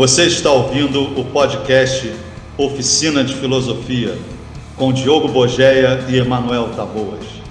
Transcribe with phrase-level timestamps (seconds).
[0.00, 2.10] Você está ouvindo o podcast
[2.56, 4.16] Oficina de Filosofia
[4.74, 7.42] com Diogo Bogeia e Emanuel Taboas.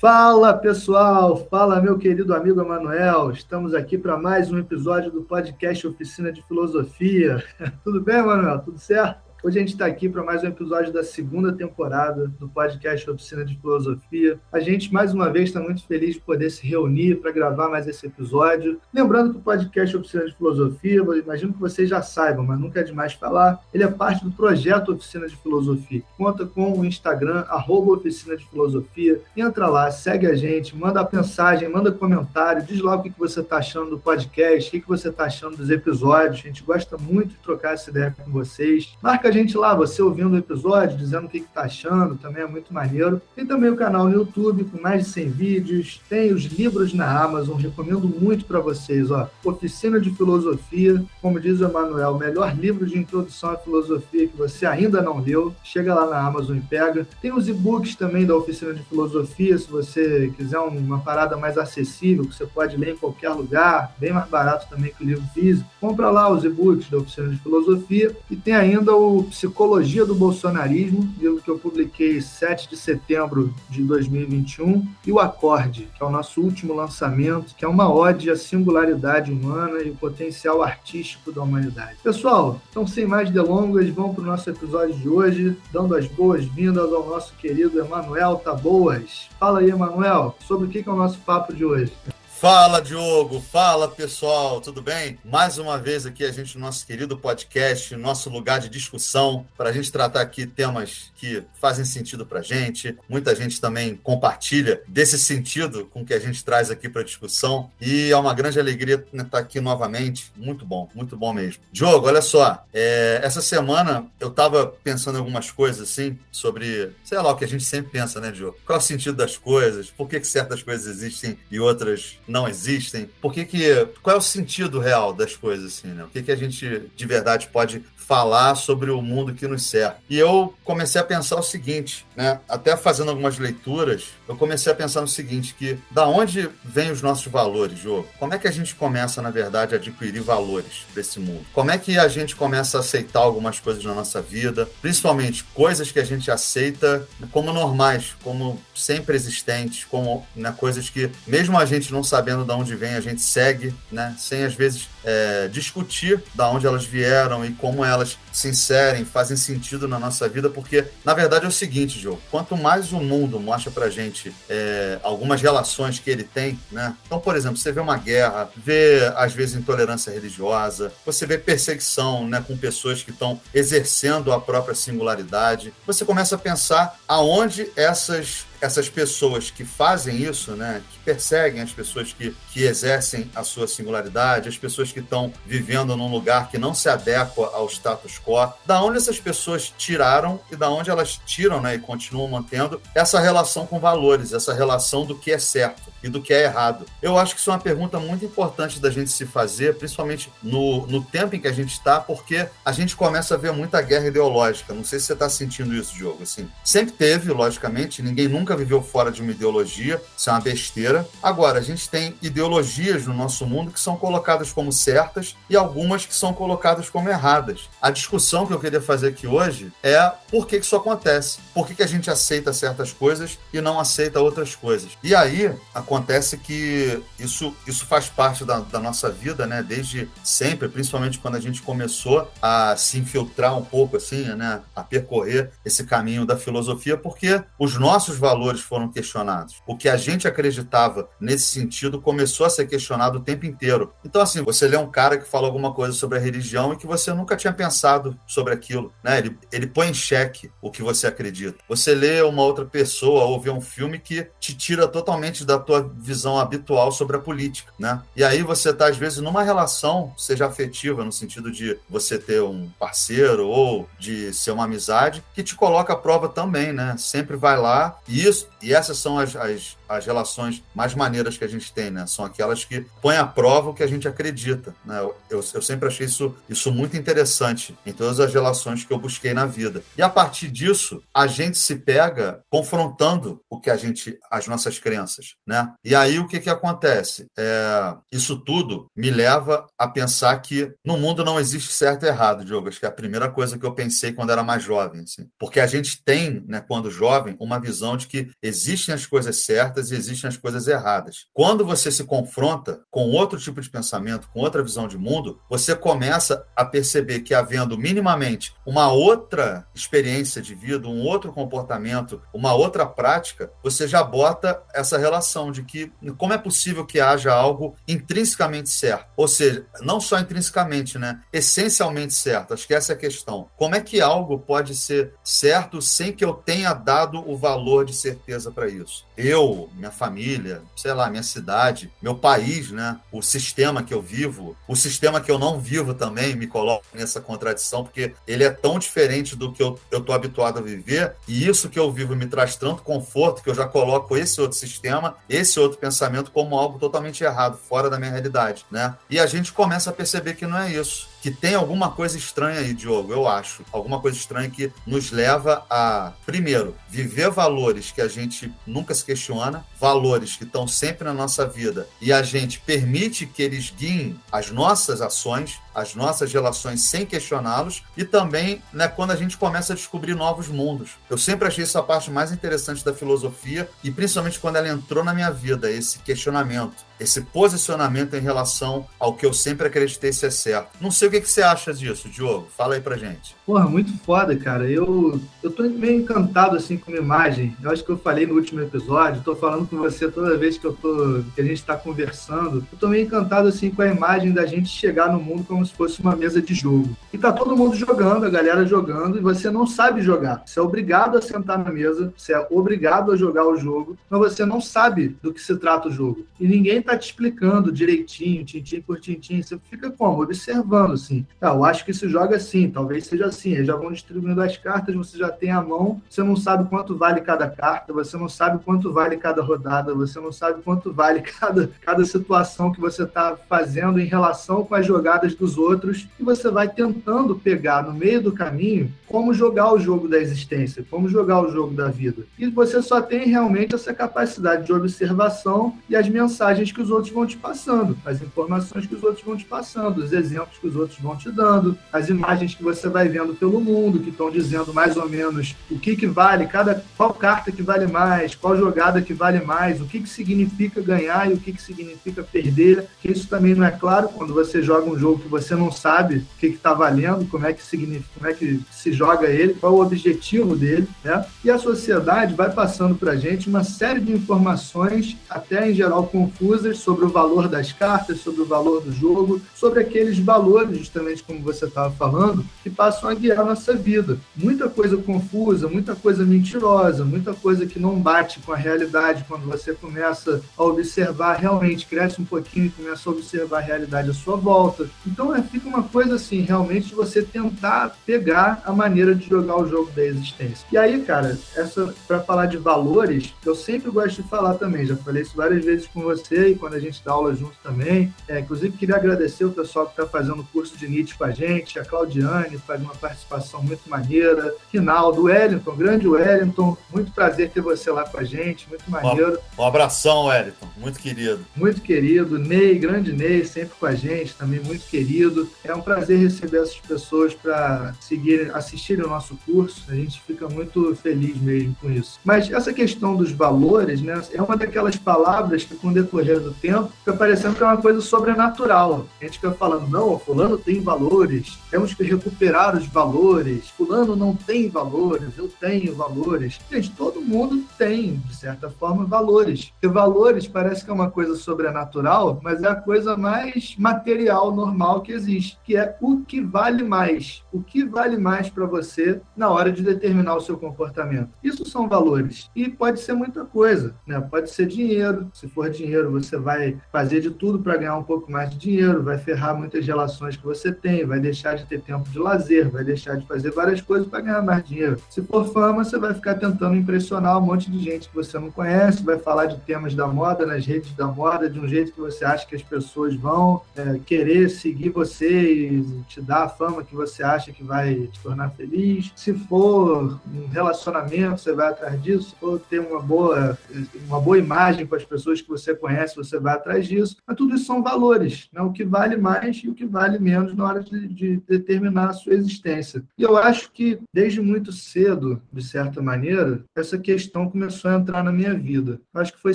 [0.00, 3.30] Fala pessoal, fala meu querido amigo Emanuel.
[3.32, 7.44] Estamos aqui para mais um episódio do podcast Oficina de Filosofia.
[7.84, 8.60] Tudo bem, Emanuel?
[8.60, 9.29] Tudo certo?
[9.42, 13.42] Hoje a gente está aqui para mais um episódio da segunda temporada do podcast Oficina
[13.42, 14.38] de Filosofia.
[14.52, 17.88] A gente, mais uma vez, está muito feliz de poder se reunir para gravar mais
[17.88, 18.78] esse episódio.
[18.92, 22.82] Lembrando que o podcast Oficina de Filosofia, imagino que vocês já saibam, mas nunca é
[22.82, 26.02] demais falar, ele é parte do projeto Oficina de Filosofia.
[26.18, 29.22] Conta com o Instagram, arroba Oficina de Filosofia.
[29.34, 33.56] Entra lá, segue a gente, manda mensagem, manda comentário, diz lá o que você está
[33.56, 36.40] achando do podcast, o que você está achando dos episódios.
[36.40, 38.94] A gente gosta muito de trocar essa ideia com vocês.
[39.02, 42.72] Marca gente lá, você ouvindo o episódio, dizendo o que está achando, também é muito
[42.72, 43.20] maneiro.
[43.34, 47.22] Tem também o canal no YouTube com mais de 100 vídeos, tem os livros na
[47.22, 49.10] Amazon, recomendo muito para vocês.
[49.10, 49.28] Ó.
[49.44, 54.36] Oficina de Filosofia, como diz o Emanuel, o melhor livro de introdução à filosofia que
[54.36, 55.54] você ainda não leu.
[55.62, 57.06] Chega lá na Amazon e pega.
[57.20, 62.24] Tem os e-books também da Oficina de Filosofia, se você quiser uma parada mais acessível,
[62.24, 65.68] que você pode ler em qualquer lugar, bem mais barato também que o livro físico.
[65.80, 71.12] Compra lá os e-books da Oficina de Filosofia e tem ainda o Psicologia do Bolsonarismo,
[71.18, 76.10] livro que eu publiquei 7 de setembro de 2021, e o Acorde, que é o
[76.10, 81.42] nosso último lançamento, que é uma ode à singularidade humana e o potencial artístico da
[81.42, 81.96] humanidade.
[82.02, 86.92] Pessoal, então sem mais delongas, vamos para o nosso episódio de hoje, dando as boas-vindas
[86.92, 89.28] ao nosso querido Emanuel Taboas.
[89.38, 91.92] Fala aí, Emanuel, sobre o que é o nosso papo de hoje.
[92.40, 93.38] Fala, Diogo.
[93.38, 94.62] Fala, pessoal.
[94.62, 95.18] Tudo bem?
[95.22, 99.68] Mais uma vez aqui a gente no nosso querido podcast, nosso lugar de discussão, para
[99.68, 102.96] a gente tratar aqui temas que fazem sentido para a gente.
[103.06, 107.70] Muita gente também compartilha desse sentido com que a gente traz aqui para discussão.
[107.78, 110.32] E é uma grande alegria estar aqui novamente.
[110.34, 111.62] Muito bom, muito bom mesmo.
[111.70, 112.64] Diogo, olha só.
[112.72, 117.44] É, essa semana eu estava pensando em algumas coisas assim sobre, sei lá, o que
[117.44, 118.56] a gente sempre pensa, né, Diogo?
[118.64, 119.90] Qual é o sentido das coisas?
[119.90, 123.10] Por que, que certas coisas existem e outras não existem?
[123.20, 126.04] Por que que, qual é o sentido real das coisas, assim, né?
[126.04, 129.98] O que, que a gente de verdade pode falar sobre o mundo que nos cerca?
[130.10, 132.40] E eu comecei a pensar o seguinte, né?
[132.48, 137.00] Até fazendo algumas leituras, eu comecei a pensar no seguinte, que da onde vêm os
[137.02, 138.04] nossos valores, Jô?
[138.18, 141.46] Como é que a gente começa, na verdade, a adquirir valores para esse mundo?
[141.52, 145.92] Como é que a gente começa a aceitar algumas coisas na nossa vida, principalmente coisas
[145.92, 151.64] que a gente aceita como normais, como sempre existentes, como né, coisas que, mesmo a
[151.64, 156.22] gente não sabendo de onde vem, a gente segue, né, sem às vezes é, discutir
[156.34, 160.84] de onde elas vieram e como elas se inserem, fazem sentido na nossa vida, porque
[161.04, 165.40] na verdade é o seguinte, Joe, quanto mais o mundo mostra pra gente é, algumas
[165.40, 166.94] relações que ele tem, né?
[167.06, 172.26] Então, por exemplo, você vê uma guerra, vê às vezes intolerância religiosa, você vê perseguição,
[172.26, 178.46] né, com pessoas que estão exercendo a própria singularidade, você começa a pensar aonde essas
[178.60, 183.66] essas pessoas que fazem isso, né, que perseguem as pessoas que, que exercem a sua
[183.66, 188.52] singularidade, as pessoas que estão vivendo num lugar que não se adequa ao status quo,
[188.66, 193.18] da onde essas pessoas tiraram e da onde elas tiram né, e continuam mantendo essa
[193.18, 196.86] relação com valores, essa relação do que é certo e do que é errado.
[197.00, 200.86] Eu acho que isso é uma pergunta muito importante da gente se fazer, principalmente no,
[200.86, 204.08] no tempo em que a gente está, porque a gente começa a ver muita guerra
[204.08, 204.74] ideológica.
[204.74, 206.22] Não sei se você está sentindo isso, Diogo.
[206.22, 211.06] Assim, sempre teve, logicamente, ninguém nunca viveu fora de uma ideologia, isso é uma besteira.
[211.22, 216.06] Agora, a gente tem ideologias no nosso mundo que são colocadas como certas e algumas
[216.06, 217.68] que são colocadas como erradas.
[217.80, 221.74] A discussão que eu queria fazer aqui hoje é por que isso acontece, por que,
[221.74, 224.92] que a gente aceita certas coisas e não aceita outras coisas.
[225.02, 225.52] E aí
[225.90, 229.60] acontece que isso, isso faz parte da, da nossa vida, né?
[229.60, 234.62] Desde sempre, principalmente quando a gente começou a se infiltrar um pouco, assim, né?
[234.74, 239.60] A percorrer esse caminho da filosofia, porque os nossos valores foram questionados.
[239.66, 243.92] O que a gente acreditava nesse sentido começou a ser questionado o tempo inteiro.
[244.04, 246.86] Então, assim, você lê um cara que fala alguma coisa sobre a religião e que
[246.86, 249.18] você nunca tinha pensado sobre aquilo, né?
[249.18, 251.58] Ele, ele põe em xeque o que você acredita.
[251.68, 255.79] Você lê uma outra pessoa ou vê um filme que te tira totalmente da tua
[255.82, 258.02] visão habitual sobre a política, né?
[258.14, 262.42] E aí você tá, às vezes, numa relação, seja afetiva, no sentido de você ter
[262.42, 266.96] um parceiro ou de ser uma amizade, que te coloca à prova também, né?
[266.98, 271.44] Sempre vai lá e isso, e essas são as, as as relações mais maneiras que
[271.44, 272.06] a gente tem, né?
[272.06, 275.00] São aquelas que põem à prova o que a gente acredita, né?
[275.00, 278.98] Eu, eu, eu sempre achei isso, isso muito interessante em todas as relações que eu
[278.98, 279.82] busquei na vida.
[279.96, 284.78] E a partir disso, a gente se pega confrontando o que a gente, as nossas
[284.78, 285.72] crenças, né?
[285.84, 287.26] E aí o que que acontece?
[287.36, 292.44] É, isso tudo me leva a pensar que no mundo não existe certo e errado,
[292.44, 292.68] Diogo.
[292.68, 295.28] Acho que é a primeira coisa que eu pensei quando era mais jovem, assim.
[295.38, 299.79] Porque a gente tem, né, quando jovem, uma visão de que existem as coisas certas
[299.88, 301.26] e existem as coisas erradas.
[301.32, 305.74] Quando você se confronta com outro tipo de pensamento, com outra visão de mundo, você
[305.74, 312.52] começa a perceber que havendo minimamente uma outra experiência de vida, um outro comportamento, uma
[312.52, 317.74] outra prática, você já bota essa relação de que como é possível que haja algo
[317.88, 319.06] intrinsecamente certo?
[319.16, 321.20] Ou seja, não só intrinsecamente, né?
[321.32, 322.54] Essencialmente certo.
[322.54, 323.48] Acho que essa é a questão.
[323.56, 327.94] Como é que algo pode ser certo sem que eu tenha dado o valor de
[327.94, 329.04] certeza para isso?
[329.16, 332.98] Eu, minha família, sei lá, minha cidade, meu país, né?
[333.12, 337.20] O sistema que eu vivo, o sistema que eu não vivo também me coloca nessa
[337.20, 341.46] contradição, porque ele é tão diferente do que eu, eu tô habituado a viver, e
[341.46, 345.16] isso que eu vivo me traz tanto conforto que eu já coloco esse outro sistema,
[345.28, 348.96] esse outro pensamento como algo totalmente errado, fora da minha realidade, né?
[349.08, 352.60] E a gente começa a perceber que não é isso que tem alguma coisa estranha
[352.60, 353.64] aí, Diogo, eu acho.
[353.72, 359.04] Alguma coisa estranha que nos leva a, primeiro, viver valores que a gente nunca se
[359.04, 364.18] questiona, valores que estão sempre na nossa vida e a gente permite que eles guiem
[364.30, 369.72] as nossas ações, as nossas relações sem questioná-los e também né, quando a gente começa
[369.72, 370.92] a descobrir novos mundos.
[371.08, 375.14] Eu sempre achei essa parte mais interessante da filosofia e principalmente quando ela entrou na
[375.14, 380.68] minha vida, esse questionamento esse posicionamento em relação ao que eu sempre acreditei ser certo.
[380.80, 382.48] Não sei o que, que você acha disso, Diogo.
[382.56, 383.34] Fala aí pra gente.
[383.46, 384.70] Porra, muito foda, cara.
[384.70, 387.56] Eu, eu tô meio encantado assim com a imagem.
[387.62, 390.66] Eu acho que eu falei no último episódio, tô falando com você toda vez que
[390.66, 392.66] eu tô que a gente tá conversando.
[392.70, 395.72] Eu tô meio encantado assim com a imagem da gente chegar no mundo como se
[395.72, 396.96] fosse uma mesa de jogo.
[397.12, 400.42] E tá todo mundo jogando, a galera jogando, e você não sabe jogar.
[400.46, 404.20] Você é obrigado a sentar na mesa, você é obrigado a jogar o jogo, mas
[404.20, 406.24] você não sabe do que se trata o jogo.
[406.38, 409.42] E ninguém tá tá te explicando direitinho, tintim por tintim.
[409.42, 410.22] Você fica como?
[410.22, 411.26] Observando, assim.
[411.40, 413.52] Ah, eu acho que se joga assim, talvez seja assim.
[413.52, 416.96] Eles já vão distribuindo as cartas, você já tem a mão, você não sabe quanto
[416.96, 421.20] vale cada carta, você não sabe quanto vale cada rodada, você não sabe quanto vale
[421.40, 426.22] cada, cada situação que você está fazendo em relação com as jogadas dos outros, e
[426.22, 431.08] você vai tentando pegar no meio do caminho como jogar o jogo da existência, como
[431.08, 432.22] jogar o jogo da vida.
[432.38, 436.90] E você só tem realmente essa capacidade de observação e as mensagens que que os
[436.90, 440.66] outros vão te passando, as informações que os outros vão te passando, os exemplos que
[440.66, 444.30] os outros vão te dando, as imagens que você vai vendo pelo mundo, que estão
[444.30, 448.56] dizendo mais ou menos o que, que vale, cada qual carta que vale mais, qual
[448.56, 452.86] jogada que vale mais, o que, que significa ganhar e o que, que significa perder,
[453.02, 456.18] que isso também não é claro quando você joga um jogo que você não sabe
[456.18, 459.74] o que está valendo, como é que significa, como é que se joga ele, qual
[459.74, 461.26] o objetivo dele, né?
[461.44, 466.06] E a sociedade vai passando para a gente uma série de informações, até em geral
[466.06, 471.22] confusas, sobre o valor das cartas, sobre o valor do jogo, sobre aqueles valores, justamente
[471.22, 474.18] como você estava falando, que passam a guiar a nossa vida.
[474.36, 479.46] Muita coisa confusa, muita coisa mentirosa, muita coisa que não bate com a realidade quando
[479.46, 484.14] você começa a observar, realmente cresce um pouquinho e começa a observar a realidade à
[484.14, 484.88] sua volta.
[485.06, 489.56] Então é, fica uma coisa assim, realmente de você tentar pegar a maneira de jogar
[489.56, 490.66] o jogo da existência.
[490.70, 494.96] E aí, cara, essa para falar de valores, eu sempre gosto de falar também, já
[494.96, 498.14] falei isso várias vezes com você quando a gente dá aula junto também.
[498.28, 501.30] É, inclusive, queria agradecer o pessoal que está fazendo o curso de Nietzsche com a
[501.30, 507.60] gente, a Claudiane, faz uma participação muito maneira, Rinaldo, Wellington, grande Wellington, muito prazer ter
[507.60, 509.38] você lá com a gente, muito maneiro.
[509.58, 511.44] Um, abração, Wellington, muito querido.
[511.56, 515.48] Muito querido, Ney, grande Ney, sempre com a gente, também muito querido.
[515.64, 520.48] É um prazer receber essas pessoas para seguir, assistirem o nosso curso, a gente fica
[520.48, 522.18] muito feliz mesmo com isso.
[522.24, 526.52] Mas essa questão dos valores, né, é uma daquelas palavras que, com o decorrer do
[526.52, 529.06] tempo, fica parecendo que é uma coisa sobrenatural.
[529.20, 534.34] A gente fica falando, não, fulano tem valores, temos que recuperar os valores, fulano não
[534.34, 536.58] tem valores, eu tenho valores.
[536.70, 539.70] Gente, todo mundo tem, de certa forma, valores.
[539.70, 545.02] Porque valores parece que é uma coisa sobrenatural, mas é a coisa mais material, normal
[545.02, 547.42] que existe, que é o que vale mais.
[547.52, 551.30] O que vale mais para você na hora de determinar o seu comportamento.
[551.42, 552.50] Isso são valores.
[552.54, 554.20] E pode ser muita coisa, né?
[554.20, 555.30] Pode ser dinheiro.
[555.32, 558.56] Se for dinheiro, você você vai fazer de tudo para ganhar um pouco mais de
[558.56, 562.68] dinheiro, vai ferrar muitas relações que você tem, vai deixar de ter tempo de lazer,
[562.68, 564.98] vai deixar de fazer várias coisas para ganhar mais dinheiro.
[565.10, 568.50] Se for fama, você vai ficar tentando impressionar um monte de gente que você não
[568.50, 572.00] conhece, vai falar de temas da moda nas redes da moda de um jeito que
[572.00, 576.84] você acha que as pessoas vão é, querer seguir você e te dar a fama
[576.84, 579.12] que você acha que vai te tornar feliz.
[579.16, 582.30] Se for um relacionamento, você vai atrás disso.
[582.30, 583.58] Se for ter uma boa,
[584.06, 587.16] uma boa imagem com as pessoas que você conhece, você vai atrás disso.
[587.26, 588.60] Mas tudo isso são valores, né?
[588.60, 592.12] o que vale mais e o que vale menos na hora de, de determinar a
[592.12, 593.02] sua existência.
[593.16, 598.22] E eu acho que desde muito cedo, de certa maneira, essa questão começou a entrar
[598.22, 599.00] na minha vida.
[599.12, 599.54] Eu acho que foi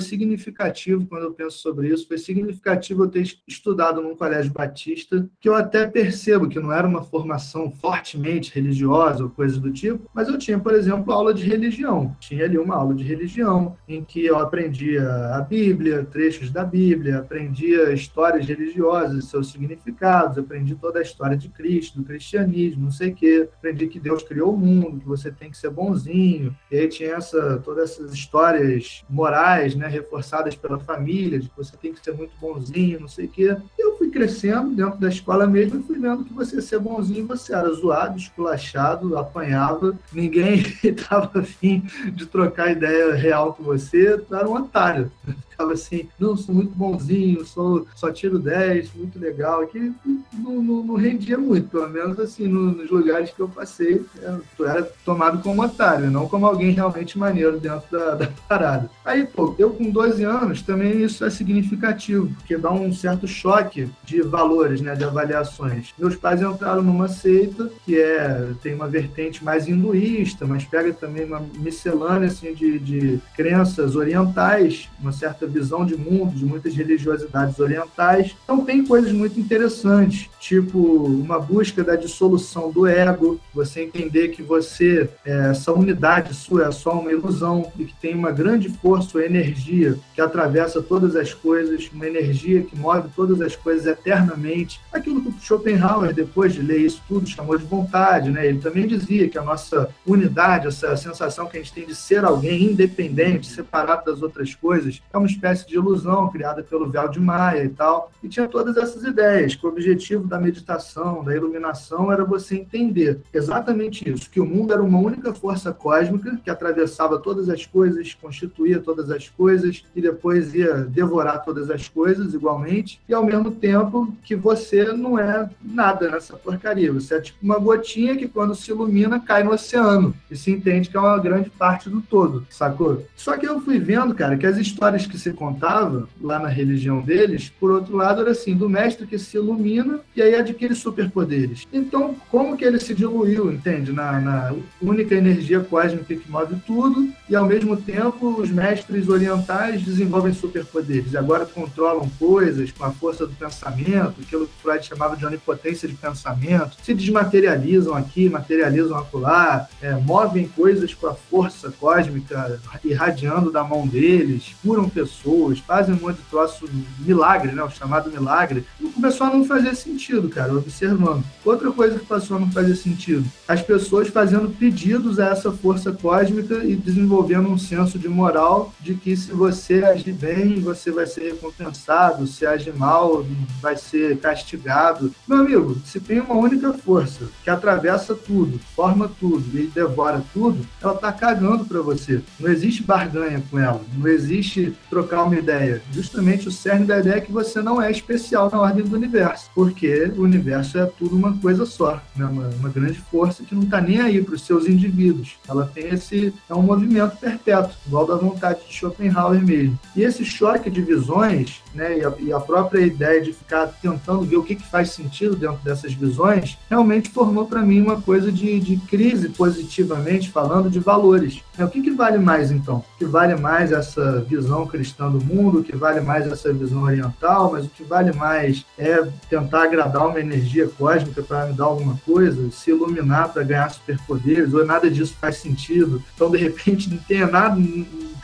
[0.00, 5.48] significativo quando eu penso sobre isso, foi significativo eu ter estudado num colégio batista, que
[5.48, 10.28] eu até percebo que não era uma formação fortemente religiosa ou coisa do tipo, mas
[10.28, 12.16] eu tinha, por exemplo, aula de religião.
[12.20, 15.02] Tinha ali uma aula de religião em que eu aprendia
[15.34, 21.50] a Bíblia, trechos da Bíblia, aprendia histórias religiosas, seus significados, aprendi toda a história de
[21.50, 23.46] Cristo, do cristianismo, não sei o quê.
[23.58, 26.56] Aprendi que Deus criou o mundo, que você tem que ser bonzinho.
[26.72, 31.76] E aí tinha essa, todas essas histórias morais, né, reforçadas pela família, de que você
[31.76, 33.54] tem que ser muito bonzinho, não sei o quê.
[33.78, 37.54] Eu fui crescendo dentro da escola mesmo e fui vendo que você ser bonzinho, você
[37.54, 41.82] era zoado, esculachado, apanhava, ninguém estava afim
[42.14, 45.12] de trocar ideia real com você, era um otário
[45.56, 49.92] ficava assim, não, sou muito bonzinho, sou, só tiro 10, muito legal, que
[50.34, 54.36] não, não, não rendia muito, pelo menos assim, no, nos lugares que eu passei, é,
[54.54, 58.90] tu era tomado como otário, não como alguém realmente maneiro dentro da, da parada.
[59.04, 63.88] Aí, pô, eu com 12 anos, também isso é significativo, porque dá um certo choque
[64.04, 65.94] de valores, né, de avaliações.
[65.98, 71.24] Meus pais entraram numa seita que é, tem uma vertente mais hinduísta, mas pega também
[71.24, 77.58] uma miscelânea, assim, de, de crenças orientais, uma certa visão de mundo de muitas religiosidades
[77.58, 78.36] orientais.
[78.44, 84.42] Então tem coisas muito interessantes, tipo uma busca da dissolução do ego, você entender que
[84.42, 89.18] você, é, essa unidade sua é só uma ilusão e que tem uma grande força
[89.18, 94.80] ou energia que atravessa todas as coisas, uma energia que move todas as coisas eternamente.
[94.92, 98.46] Aquilo que Schopenhauer, depois de ler isso tudo, chamou de vontade, né?
[98.46, 102.24] Ele também dizia que a nossa unidade, essa sensação que a gente tem de ser
[102.24, 107.20] alguém independente, separado das outras coisas, é uma espécie de ilusão criada pelo véu de
[107.20, 108.10] Maia e tal.
[108.22, 113.20] E tinha todas essas ideias, que o objetivo da meditação, da iluminação, era você entender
[113.32, 118.14] exatamente isso, que o mundo era uma única força cósmica que atravessava todas as coisas,
[118.14, 123.50] constituía todas as coisas e depois ia devorar todas as coisas igualmente, e ao mesmo
[123.50, 126.92] tempo que você não é nada nessa porcaria.
[126.92, 130.88] Você é tipo uma gotinha que quando se ilumina cai no oceano e se entende
[130.88, 133.04] que é uma grande parte do todo, sacou?
[133.16, 137.00] Só que eu fui vendo, cara, que as histórias que se contava lá na religião
[137.00, 141.66] deles, por outro lado, era assim, do mestre que se ilumina e aí adquire superpoderes.
[141.72, 143.92] Então, como que ele se diluiu, entende?
[143.92, 149.82] Na, na única energia cósmica que move tudo, e ao mesmo tempo os mestres orientais
[149.82, 151.14] desenvolvem superpoderes.
[151.14, 155.94] Agora controlam coisas com a força do pensamento, aquilo que Freud chamava de onipotência de
[155.94, 163.64] pensamento, se desmaterializam aqui, materializam acolá, é, movem coisas com a força cósmica irradiando da
[163.64, 166.68] mão deles, curam pessoas pessoas, fazem um monte de troço
[166.98, 167.62] milagre, né?
[167.62, 168.64] O chamado milagre.
[168.80, 171.24] E começou a não fazer sentido, cara, observando.
[171.44, 175.92] Outra coisa que passou a não fazer sentido, as pessoas fazendo pedidos a essa força
[175.92, 181.06] cósmica e desenvolvendo um senso de moral de que se você agir bem, você vai
[181.06, 183.24] ser recompensado, se agir mal,
[183.60, 185.12] vai ser castigado.
[185.26, 190.66] Meu amigo, se tem uma única força que atravessa tudo, forma tudo e devora tudo,
[190.82, 192.22] ela tá cagando para você.
[192.38, 194.74] Não existe barganha com ela, não existe
[195.06, 195.80] trocar uma ideia.
[195.92, 199.48] Justamente o cerne da ideia é que você não é especial na ordem do universo,
[199.54, 202.26] porque o universo é tudo uma coisa só, né?
[202.26, 205.36] uma, uma grande força que não está nem aí para os seus indivíduos.
[205.48, 209.78] Ela tem esse é um movimento perpétuo, igual da vontade de Schopenhauer mesmo.
[209.94, 214.22] E esse choque de visões, né, e a, e a própria ideia de ficar tentando
[214.22, 218.32] ver o que, que faz sentido dentro dessas visões, realmente formou para mim uma coisa
[218.32, 221.42] de, de crise positivamente falando de valores.
[221.56, 222.78] É, o que, que vale mais então?
[222.78, 226.82] O que vale mais essa visão cristã do mundo, o que vale mais essa visão
[226.82, 231.64] oriental, mas o que vale mais é tentar agradar uma energia cósmica para me dar
[231.64, 236.02] alguma coisa, se iluminar para ganhar superpoderes, ou nada disso faz sentido.
[236.14, 237.60] Então, de repente, não tem nada,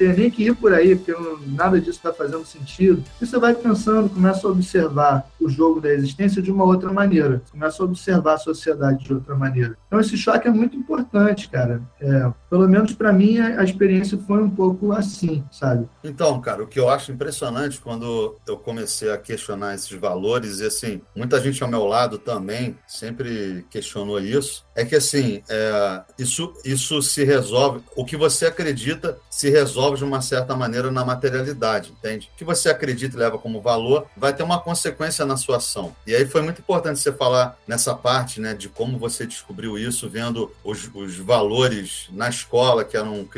[0.08, 1.14] nem que ir por aí, porque
[1.46, 3.02] nada disso está fazendo sentido.
[3.20, 7.42] E você vai pensando, começa a observar o jogo da existência de uma outra maneira,
[7.50, 9.76] começa a observar a sociedade de outra maneira.
[9.86, 11.82] Então, esse choque é muito importante, cara.
[12.00, 15.88] É, pelo menos para mim, a, experiência foi um pouco assim, sabe?
[16.04, 20.66] Então, cara, o que eu acho impressionante quando eu comecei a questionar esses valores, e
[20.66, 26.52] assim, muita gente ao meu lado também sempre questionou isso, é que assim, é, isso,
[26.64, 31.92] isso se resolve, o que você acredita se resolve de uma certa maneira na materialidade,
[31.92, 32.30] entende?
[32.32, 35.94] O que você acredita e leva como valor vai ter uma consequência na sua ação.
[36.06, 40.08] E aí foi muito importante você falar nessa parte, né, de como você descobriu isso,
[40.08, 43.28] vendo os, os valores na escola que eram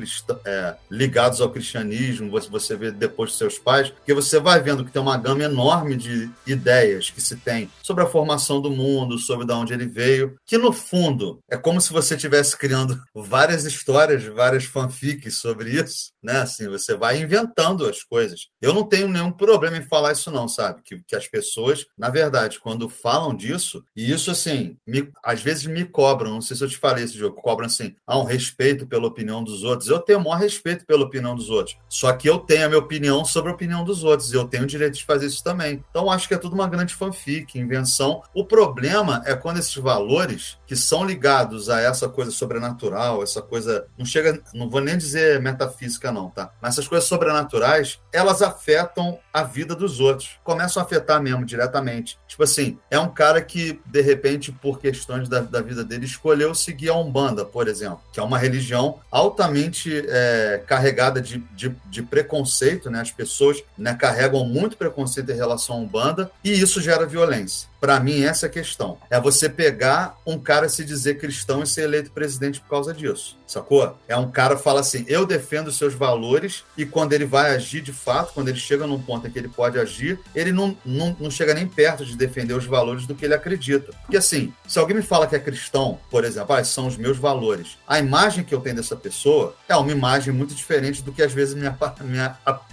[0.44, 4.84] é, ligados ao cristianismo, você, você vê depois dos seus pais, que você vai vendo
[4.84, 9.18] que tem uma gama enorme de ideias que se tem sobre a formação do mundo,
[9.18, 13.64] sobre de onde ele veio, que no fundo é como se você estivesse criando várias
[13.64, 16.33] histórias, várias fanfics sobre isso, né?
[16.42, 18.48] Assim, você vai inventando as coisas.
[18.60, 20.82] Eu não tenho nenhum problema em falar isso não, sabe?
[20.82, 25.66] Que, que as pessoas, na verdade, quando falam disso, e isso assim, me, às vezes
[25.66, 28.86] me cobram, não sei se eu te falei esse jogo, cobram assim, ah, um respeito
[28.86, 29.88] pela opinião dos outros.
[29.88, 31.76] Eu tenho o maior respeito pela opinião dos outros.
[31.88, 34.64] Só que eu tenho a minha opinião sobre a opinião dos outros, e eu tenho
[34.64, 35.84] o direito de fazer isso também.
[35.90, 38.22] Então, acho que é tudo uma grande fanfic, invenção.
[38.34, 43.86] O problema é quando esses valores que são ligados a essa coisa sobrenatural, essa coisa.
[43.98, 46.50] Não chega, não vou nem dizer metafísica, não, tá?
[46.60, 50.38] Mas essas coisas sobrenaturais, elas afetam a vida dos outros.
[50.44, 52.18] Começam a afetar mesmo diretamente.
[52.28, 56.54] Tipo assim, é um cara que, de repente, por questões da, da vida dele, escolheu
[56.54, 62.02] seguir a Umbanda, por exemplo, que é uma religião altamente é, carregada de, de, de,
[62.02, 63.00] preconceito, né?
[63.00, 67.68] As pessoas né, carregam muito preconceito em relação à Umbanda e isso gera violência.
[67.84, 68.96] Para mim, essa é a questão.
[69.10, 73.36] É você pegar um cara se dizer cristão e ser eleito presidente por causa disso.
[73.46, 73.94] Sacou?
[74.08, 77.82] É um cara fala assim: eu defendo os seus valores, e quando ele vai agir
[77.82, 81.14] de fato, quando ele chega num ponto em que ele pode agir, ele não, não,
[81.20, 83.92] não chega nem perto de defender os valores do que ele acredita.
[84.00, 87.18] Porque assim, se alguém me fala que é cristão, por exemplo, ah, são os meus
[87.18, 91.22] valores, a imagem que eu tenho dessa pessoa é uma imagem muito diferente do que
[91.22, 91.66] às vezes me,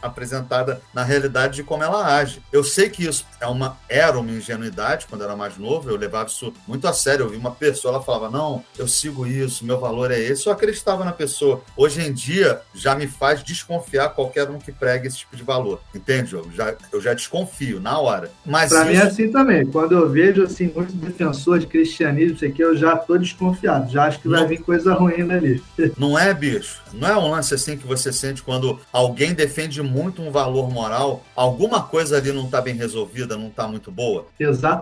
[0.01, 2.41] apresentada na realidade de como ela age.
[2.49, 5.97] Eu sei que isso é uma, era uma ingenuidade quando eu era mais novo, eu
[5.97, 7.25] levava isso muito a sério.
[7.25, 10.47] Eu vi uma pessoa, ela falava: Não, eu sigo isso, meu valor é esse.
[10.47, 11.61] Eu acreditava na pessoa.
[11.75, 15.81] Hoje em dia, já me faz desconfiar qualquer um que pregue esse tipo de valor.
[15.93, 18.31] Entende, eu já, eu já desconfio na hora.
[18.45, 18.91] Mas pra isso...
[18.91, 19.65] mim é assim também.
[19.65, 23.91] Quando eu vejo assim, muito defensor de cristianismo, isso aqui, eu já tô desconfiado.
[23.91, 25.61] Já acho que vai vir coisa ruim dali.
[25.97, 26.81] Não é, bicho?
[26.93, 31.23] Não é um lance assim que você sente quando alguém defende muito um valor moral,
[31.35, 34.27] alguma coisa ali não tá bem resolvida, não tá muito boa?
[34.39, 34.80] Exatamente.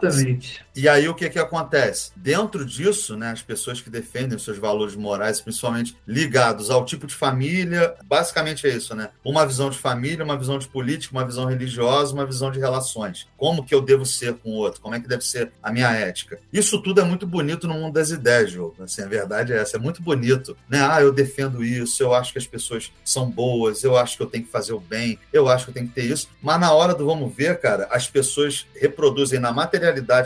[0.75, 2.11] E aí o que que acontece?
[2.15, 7.05] Dentro disso, né, as pessoas que defendem os seus valores morais, principalmente ligados ao tipo
[7.05, 9.09] de família, basicamente é isso, né?
[9.23, 13.27] Uma visão de família, uma visão de política, uma visão religiosa, uma visão de relações.
[13.35, 14.79] Como que eu devo ser com o outro?
[14.79, 16.39] Como é que deve ser a minha ética?
[16.51, 18.83] Isso tudo é muito bonito no mundo das ideias, Jogo.
[18.83, 20.79] Assim, a verdade é essa, é muito bonito, né?
[20.81, 24.27] Ah, eu defendo isso, eu acho que as pessoas são boas, eu acho que eu
[24.27, 26.29] tenho que fazer o bem, eu acho que eu tenho que ter isso.
[26.41, 29.51] Mas na hora do vamos ver, cara, as pessoas reproduzem na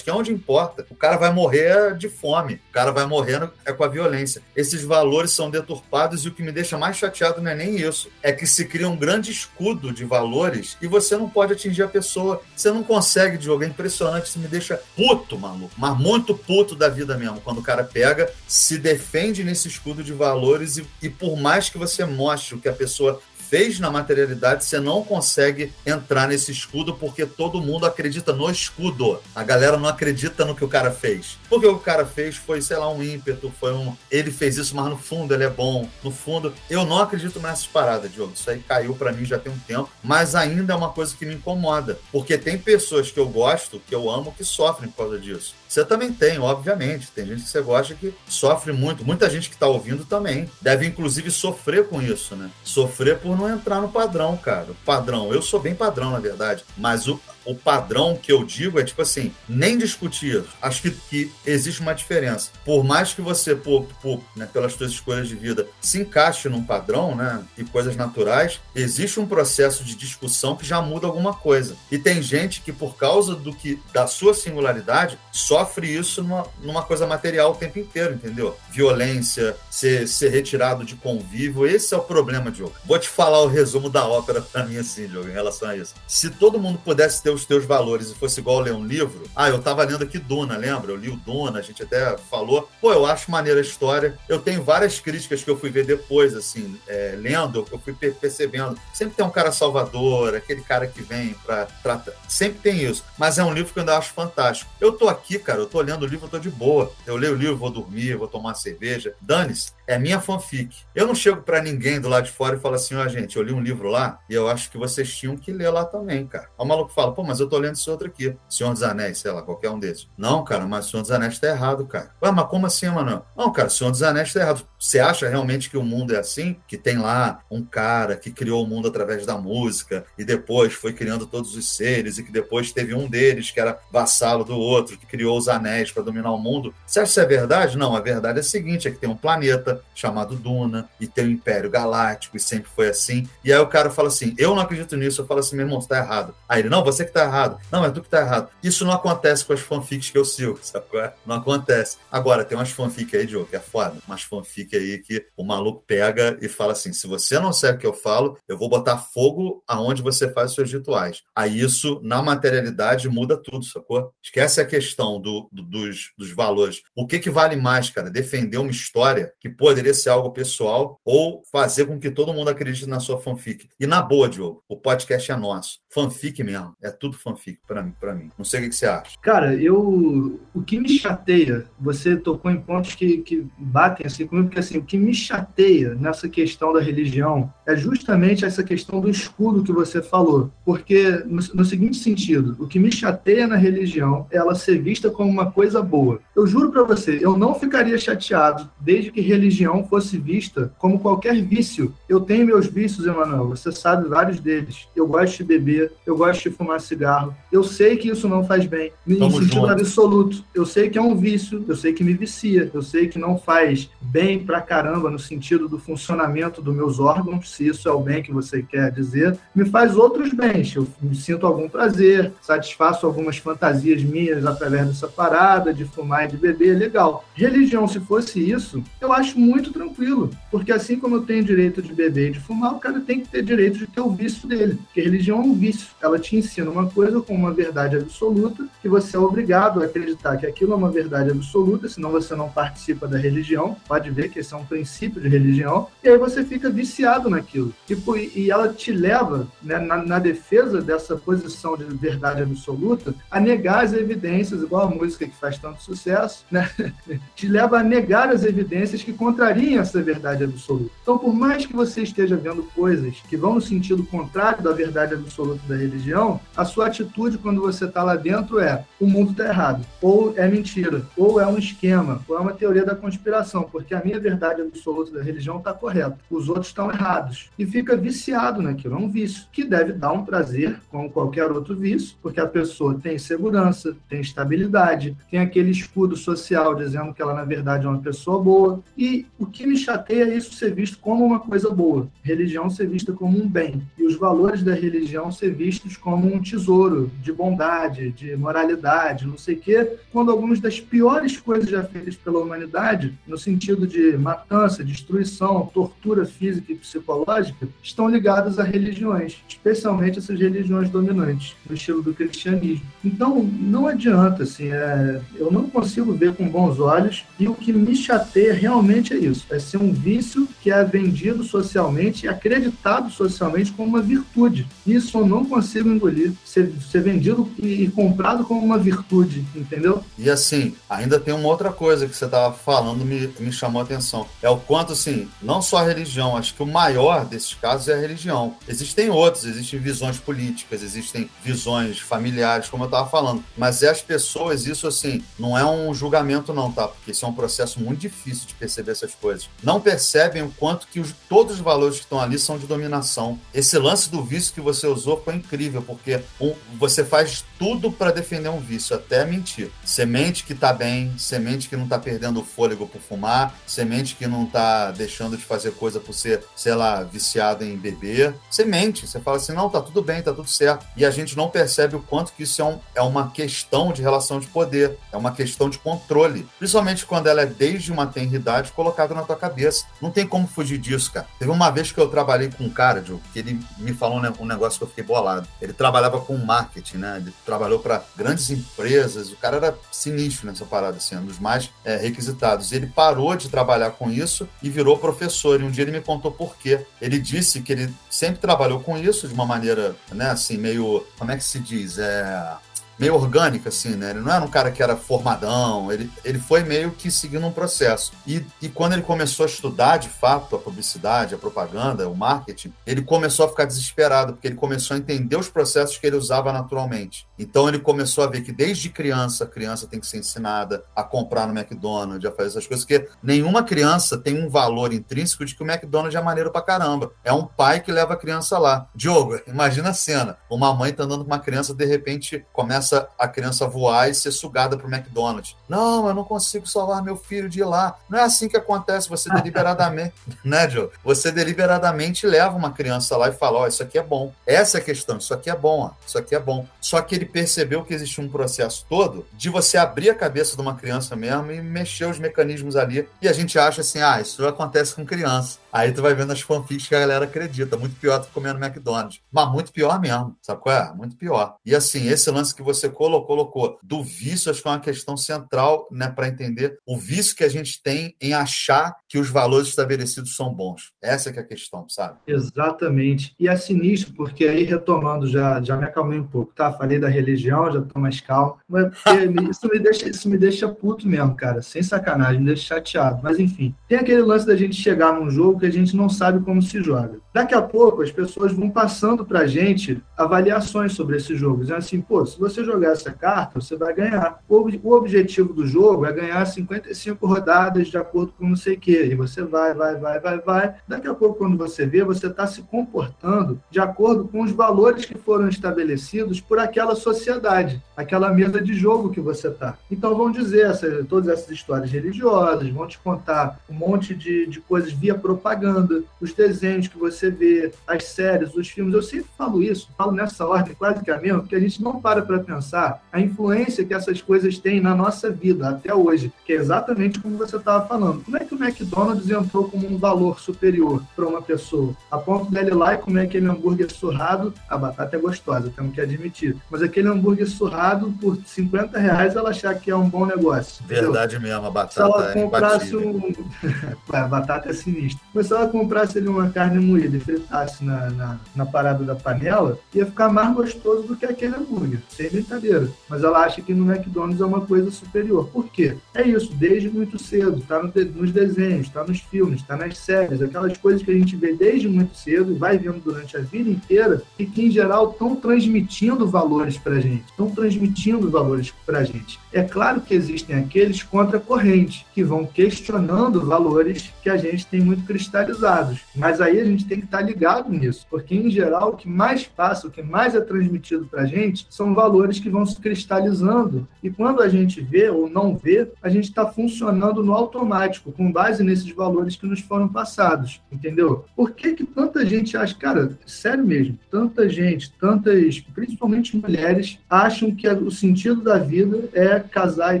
[0.02, 0.86] que é onde importa.
[0.90, 4.42] O cara vai morrer de fome, o cara vai morrendo é com a violência.
[4.54, 8.08] Esses valores são deturpados e o que me deixa mais chateado não é nem isso,
[8.22, 11.88] é que se cria um grande escudo de valores e você não pode atingir a
[11.88, 12.42] pessoa.
[12.56, 16.88] Você não consegue, Diogo, é impressionante, isso me deixa puto, maluco, mas muito puto da
[16.88, 21.36] vida mesmo, quando o cara pega, se defende nesse escudo de valores e, e por
[21.36, 23.20] mais que você mostre o que a pessoa
[23.50, 29.20] fez na materialidade, você não consegue entrar nesse escudo porque todo mundo acredita no escudo.
[29.34, 31.36] A galera não acredita no que o cara fez.
[31.48, 33.96] Porque o cara fez foi, sei lá, um ímpeto, foi um.
[34.08, 35.88] Ele fez isso, mas no fundo ele é bom.
[36.04, 38.34] No fundo, eu não acredito nessas paradas, Diogo.
[38.36, 41.26] Isso aí caiu para mim já tem um tempo, mas ainda é uma coisa que
[41.26, 41.98] me incomoda.
[42.12, 45.59] Porque tem pessoas que eu gosto, que eu amo, que sofrem por causa disso.
[45.70, 47.12] Você também tem, obviamente.
[47.12, 49.04] Tem gente que você gosta que sofre muito.
[49.04, 50.50] Muita gente que está ouvindo também.
[50.60, 52.50] Deve, inclusive, sofrer com isso, né?
[52.64, 54.66] Sofrer por não entrar no padrão, cara.
[54.84, 55.32] Padrão.
[55.32, 56.64] Eu sou bem padrão, na verdade.
[56.76, 60.44] Mas o, o padrão que eu digo é tipo assim, nem discutir.
[60.60, 62.50] Acho que, que existe uma diferença.
[62.64, 66.62] Por mais que você, por, por né, pelas suas escolhas de vida, se encaixe num
[66.62, 71.76] padrão, né, e coisas naturais, existe um processo de discussão que já muda alguma coisa.
[71.90, 76.82] E tem gente que, por causa do que da sua singularidade, sofre isso numa, numa
[76.82, 78.56] coisa material o tempo inteiro, entendeu?
[78.70, 82.74] Violência, ser, ser retirado de convívio, esse é o problema, Diogo.
[82.84, 85.94] Vou te falar o resumo da ópera para mim, assim, Diogo, em relação a isso.
[86.06, 89.22] Se todo mundo pudesse ter ter os teus valores e fosse igual ler um livro,
[89.34, 90.90] ah, eu tava lendo aqui Duna, lembra?
[90.90, 94.18] Eu li o Duna, a gente até falou, pô, eu acho maneira a história.
[94.28, 98.78] Eu tenho várias críticas que eu fui ver depois, assim, é, lendo, eu fui percebendo.
[98.92, 102.12] Sempre tem um cara salvador, aquele cara que vem pra tratar.
[102.28, 103.04] Sempre tem isso.
[103.18, 104.70] Mas é um livro que eu ainda acho fantástico.
[104.80, 106.92] Eu tô aqui, cara, eu tô lendo o livro, eu tô de boa.
[107.06, 109.14] Eu leio o livro, vou dormir, vou tomar cerveja.
[109.20, 110.84] Dane-se é minha fanfic.
[110.94, 113.36] Eu não chego para ninguém do lado de fora e falo assim, ó, oh, gente,
[113.36, 116.24] eu li um livro lá e eu acho que vocês tinham que ler lá também,
[116.28, 116.48] cara.
[116.56, 119.32] O maluco fala, pô, mas eu tô lendo esse outro aqui, Senhor dos Anéis, sei
[119.32, 120.08] lá, qualquer um desses.
[120.16, 122.12] Não, cara, mas Senhor dos Anéis tá errado, cara.
[122.22, 123.24] Ué, mas como assim, mano?
[123.36, 124.64] Não, cara, Senhor dos Anéis tá errado.
[124.78, 126.56] Você acha realmente que o mundo é assim?
[126.68, 130.92] Que tem lá um cara que criou o mundo através da música e depois foi
[130.92, 134.96] criando todos os seres e que depois teve um deles que era vassalo do outro,
[134.96, 136.72] que criou os anéis para dominar o mundo.
[136.86, 137.76] Você acha que isso é verdade?
[137.76, 141.26] Não, a verdade é a seguinte, é que tem um planeta chamado Duna, e tem
[141.26, 143.28] o Império Galáctico, e sempre foi assim.
[143.44, 145.20] E aí o cara fala assim: eu não acredito nisso.
[145.20, 146.34] Eu falo assim, meu irmão, você tá errado.
[146.48, 147.58] Aí ele, não, você que tá errado.
[147.70, 148.50] Não, é tu que tá errado.
[148.62, 151.12] Isso não acontece com as fanfics que eu sigo, sabe é?
[151.24, 151.98] Não acontece.
[152.10, 153.96] Agora, tem umas fanfics aí, Diogo, que é foda.
[154.06, 157.80] Umas fanfics aí que o maluco pega e fala assim: se você não sabe o
[157.80, 161.22] que eu falo, eu vou botar fogo aonde você faz seus rituais.
[161.34, 164.12] Aí isso, na materialidade, muda tudo, sacou?
[164.22, 166.82] Esquece a questão do, do, dos, dos valores.
[166.94, 168.10] O que, que vale mais, cara?
[168.10, 172.88] Defender uma história que poderia ser algo pessoal ou fazer com que todo mundo acredite
[172.88, 173.68] na sua fanfic.
[173.78, 175.78] E na boa, Diogo, o podcast é nosso.
[175.92, 176.74] Fanfic mesmo.
[176.82, 178.30] É tudo fanfic para mim, mim.
[178.36, 179.16] Não sei o que você acha.
[179.22, 184.48] Cara, eu o que me chateia, você tocou em pontos que, que batem assim comigo,
[184.48, 189.08] porque assim, o que me chateia nessa questão da religião é justamente essa questão do
[189.08, 190.50] escudo que você falou.
[190.64, 195.10] Porque no, no seguinte sentido, o que me chateia na religião é ela ser vista
[195.10, 196.20] como uma coisa boa.
[196.34, 199.49] Eu juro para você, eu não ficaria chateado desde que religião
[199.84, 201.92] fosse vista como qualquer vício.
[202.08, 204.88] Eu tenho meus vícios, Emanuel, você sabe vários deles.
[204.94, 207.34] Eu gosto de beber, eu gosto de fumar cigarro.
[207.50, 209.66] Eu sei que isso não faz bem, em sentido junto.
[209.66, 210.44] absoluto.
[210.54, 213.38] Eu sei que é um vício, eu sei que me vicia, eu sei que não
[213.38, 218.00] faz bem pra caramba no sentido do funcionamento dos meus órgãos, se isso é o
[218.00, 219.36] bem que você quer dizer.
[219.54, 225.08] Me faz outros bens, eu me sinto algum prazer, satisfaço algumas fantasias minhas através dessa
[225.08, 227.24] parada de fumar e de beber, legal.
[227.34, 230.30] Religião, se fosse isso, eu acho muito tranquilo.
[230.50, 233.28] Porque assim como eu tenho direito de beber e de fumar, o cara tem que
[233.28, 234.78] ter direito de ter o vício dele.
[234.84, 235.88] Porque religião é um vício.
[236.00, 240.36] Ela te ensina uma coisa com uma verdade absoluta, que você é obrigado a acreditar
[240.36, 243.76] que aquilo é uma verdade absoluta, senão você não participa da religião.
[243.86, 245.88] Pode ver que esse é um princípio de religião.
[246.02, 247.72] E aí você fica viciado naquilo.
[247.86, 253.40] Tipo, e ela te leva, né, na, na defesa dessa posição de verdade absoluta, a
[253.40, 256.70] negar as evidências, igual a música que faz tanto sucesso, né?
[257.34, 260.90] te leva a negar as evidências que contrariam essa verdade absoluta.
[261.02, 265.14] Então, por mais que você esteja vendo coisas que vão no sentido contrário da verdade
[265.14, 269.46] absoluta da religião, a sua atitude quando você está lá dentro é: o mundo está
[269.46, 273.94] errado, ou é mentira, ou é um esquema, ou é uma teoria da conspiração, porque
[273.94, 277.50] a minha verdade absoluta da religião está correta, os outros estão errados.
[277.58, 278.94] E fica viciado naquilo.
[278.94, 282.98] É um vício que deve dar um prazer, como qualquer outro vício, porque a pessoa
[283.00, 287.98] tem segurança, tem estabilidade, tem aquele escudo social dizendo que ela, na verdade, é uma
[288.00, 288.80] pessoa boa.
[288.96, 293.12] E o que me chateia isso ser visto como uma coisa boa, religião ser vista
[293.12, 298.10] como um bem, e os valores da religião ser vistos como um tesouro de bondade,
[298.12, 303.16] de moralidade, não sei o quê, quando algumas das piores coisas já feitas pela humanidade,
[303.26, 310.38] no sentido de matança, destruição, tortura física e psicológica, estão ligadas a religiões, especialmente essas
[310.38, 312.84] religiões dominantes, no estilo do cristianismo.
[313.04, 317.72] Então, não adianta, assim, é, eu não consigo ver com bons olhos, e o que
[317.72, 323.72] me chateia realmente é isso, é ser um vício que é vendido socialmente acreditado socialmente
[323.72, 324.66] como uma virtude.
[324.86, 326.32] Isso eu não consigo engolir.
[326.44, 330.02] Ser, ser vendido e, e comprado como uma virtude, entendeu?
[330.18, 333.84] E assim, ainda tem uma outra coisa que você estava falando me, me chamou a
[333.84, 334.26] atenção.
[334.42, 337.94] É o quanto, assim, não só a religião, acho que o maior desses casos é
[337.94, 338.54] a religião.
[338.68, 343.44] Existem outros, existem visões políticas, existem visões familiares, como eu estava falando.
[343.56, 346.88] Mas é as pessoas, isso assim, não é um julgamento, não, tá?
[346.88, 349.48] Porque isso é um processo muito difícil de perceber essas coisas.
[349.62, 352.66] Não percebe percebem o quanto que os, todos os valores que estão ali são de
[352.66, 353.38] dominação.
[353.54, 358.10] Esse lance do vício que você usou foi incrível, porque um, você faz tudo para
[358.10, 359.70] defender um vício, até mentir.
[359.84, 364.14] Semente que está bem, semente que não está perdendo o fôlego por fumar, semente mente
[364.14, 368.34] que não tá deixando de fazer coisa por ser, sei lá, viciado em beber.
[368.48, 370.86] Você mente, você fala assim, não, tá tudo bem, tá tudo certo.
[370.96, 374.00] E a gente não percebe o quanto que isso é, um, é uma questão de
[374.00, 376.48] relação de poder, é uma questão de controle.
[376.58, 379.84] Principalmente quando ela é desde uma tenridade colocada na tua cabeça.
[380.00, 381.26] Não tem como fugir disso, cara.
[381.38, 384.78] Teve uma vez que eu trabalhei com um cara, que ele me falou um negócio
[384.78, 385.48] que eu fiquei bolado.
[385.60, 387.16] Ele trabalhava com marketing, né?
[387.16, 391.70] Ele trabalhou para grandes empresas, o cara era sinistro nessa parada, assim, um dos mais
[391.84, 392.72] é, requisitados.
[392.72, 395.60] Ele parou de trabalhar com isso e virou professor.
[395.60, 396.86] E um dia ele me contou por quê.
[397.00, 401.06] Ele disse que ele sempre trabalhou com isso de uma maneira, né, assim, meio.
[401.18, 401.98] Como é que se diz?
[401.98, 402.56] É
[403.00, 404.10] meio orgânica, assim, né?
[404.10, 407.50] Ele não era um cara que era formadão, ele, ele foi meio que seguindo um
[407.50, 408.12] processo.
[408.26, 412.74] E, e quando ele começou a estudar, de fato, a publicidade, a propaganda, o marketing,
[412.86, 416.52] ele começou a ficar desesperado, porque ele começou a entender os processos que ele usava
[416.52, 417.26] naturalmente.
[417.40, 421.02] Então ele começou a ver que desde criança, a criança tem que ser ensinada a
[421.02, 425.54] comprar no McDonald's, a fazer essas coisas, porque nenhuma criança tem um valor intrínseco de
[425.54, 427.12] que o McDonald's é maneiro pra caramba.
[427.24, 428.86] É um pai que leva a criança lá.
[428.94, 430.36] Diogo, imagina a cena.
[430.50, 434.32] Uma mãe tá andando com uma criança, de repente começa a criança voar e ser
[434.32, 435.56] sugada para o McDonald's.
[435.66, 437.96] Não, eu não consigo salvar meu filho de ir lá.
[438.08, 439.08] Não é assim que acontece.
[439.08, 440.12] Você deliberadamente,
[440.44, 440.90] né, Joe?
[441.02, 444.30] Você deliberadamente leva uma criança lá e fala: Ó, oh, isso aqui é bom.
[444.46, 445.16] Essa é a questão.
[445.16, 445.90] Isso aqui é bom, ó.
[446.06, 446.66] Isso aqui é bom.
[446.80, 450.62] Só que ele percebeu que existia um processo todo de você abrir a cabeça de
[450.62, 453.08] uma criança mesmo e mexer os mecanismos ali.
[453.22, 455.58] E a gente acha assim: ah, isso acontece com criança.
[455.72, 457.76] Aí tu vai vendo as fanfics que a galera acredita.
[457.76, 459.20] Muito pior do que comendo McDonald's.
[459.30, 460.36] Mas muito pior mesmo.
[460.42, 460.94] Sabe qual é?
[460.94, 461.56] Muito pior.
[461.64, 465.16] E assim, esse lance que você colocou, colocou do vício, acho que é uma questão
[465.16, 469.68] central né, para entender o vício que a gente tem em achar que os valores
[469.68, 470.92] estabelecidos são bons.
[471.02, 472.18] Essa é, que é a questão, sabe?
[472.26, 473.34] Exatamente.
[473.38, 476.72] E é sinistro, porque aí, retomando, já, já me acalmei um pouco, tá?
[476.72, 478.58] Falei da religião, já estou mais calmo.
[478.68, 478.92] Mas
[479.50, 481.62] isso me, deixa, isso me deixa puto mesmo, cara.
[481.62, 483.20] Sem sacanagem, me deixa chateado.
[483.22, 486.44] Mas enfim, tem aquele lance da gente chegar num jogo que a gente não sabe
[486.44, 487.20] como se joga.
[487.32, 491.60] Daqui a pouco, as pessoas vão passando para a gente avaliações sobre esse jogo.
[491.60, 494.42] Dizendo assim, pô, se você jogar essa carta, você vai ganhar.
[494.48, 499.08] O, objetivo do jogo é ganhar 55 rodadas de acordo com não sei o quê.
[499.10, 500.74] E você vai, vai, vai, vai, vai.
[500.88, 505.04] Daqui a pouco, quando você vê, você está se comportando de acordo com os valores
[505.04, 509.78] que foram estabelecidos por aquela sociedade, aquela mesa de jogo que você está.
[509.88, 514.60] Então, vão dizer essa, todas essas histórias religiosas, vão te contar um monte de, de
[514.60, 518.94] coisas via propaganda, os desenhos que você vê, as séries, os filmes.
[518.94, 522.00] Eu sempre falo isso, falo nessa ordem quase que a mesma, porque a gente não
[522.00, 526.52] para para pensar a influência que essas coisas têm na nossa vida até hoje, que
[526.52, 528.24] é exatamente como você estava falando.
[528.24, 531.94] Como é que o McDonald's entrou como um valor superior para uma pessoa?
[532.10, 535.94] A ponto dele ir lá e comer aquele hambúrguer surrado, a batata é gostosa, temos
[535.94, 540.24] que admitir, mas aquele hambúrguer surrado por 50 reais ela achar que é um bom
[540.24, 540.84] negócio.
[540.86, 541.56] Verdade entendeu?
[541.56, 543.32] mesmo, a batata se ela é comprasse um...
[544.12, 545.20] a batata é sinistra.
[545.34, 549.14] Mas se ela comprasse ali uma carne moída e fritasse na, na, na parada da
[549.14, 552.00] panela, ia ficar mais gostoso do que aquele hambúrguer.
[552.08, 552.88] Sem brincadeira.
[553.08, 555.48] Mas ela acha que no McDonald's é uma coisa superior.
[555.48, 555.96] Por quê?
[556.14, 557.58] É isso, desde muito cedo.
[557.58, 561.36] Está no nos desenhos, está nos filmes, está nas séries, aquelas coisas que a gente
[561.36, 565.10] vê desde muito cedo e vai vendo durante a vida inteira e que, em geral,
[565.10, 567.24] estão transmitindo valores para gente.
[567.30, 569.38] Estão transmitindo valores para gente.
[569.52, 574.66] É claro que existem aqueles contra a corrente, que vão questionando valores que a gente
[574.66, 576.00] tem muito cristalizados.
[576.14, 579.08] Mas aí a gente tem que estar tá ligado nisso, porque, em geral, o que
[579.08, 582.80] mais passa, o que mais é transmitido para a gente são valores que vão se
[582.80, 583.86] cristalizando.
[584.02, 588.30] E quando a gente vê ou não vê, a gente está funcionando no automático, com
[588.30, 591.24] base nesses valores que nos foram passados, entendeu?
[591.34, 597.54] Por que, que tanta gente acha, cara, sério mesmo, tanta gente, tantas, principalmente mulheres, acham
[597.54, 600.00] que o sentido da vida é casar e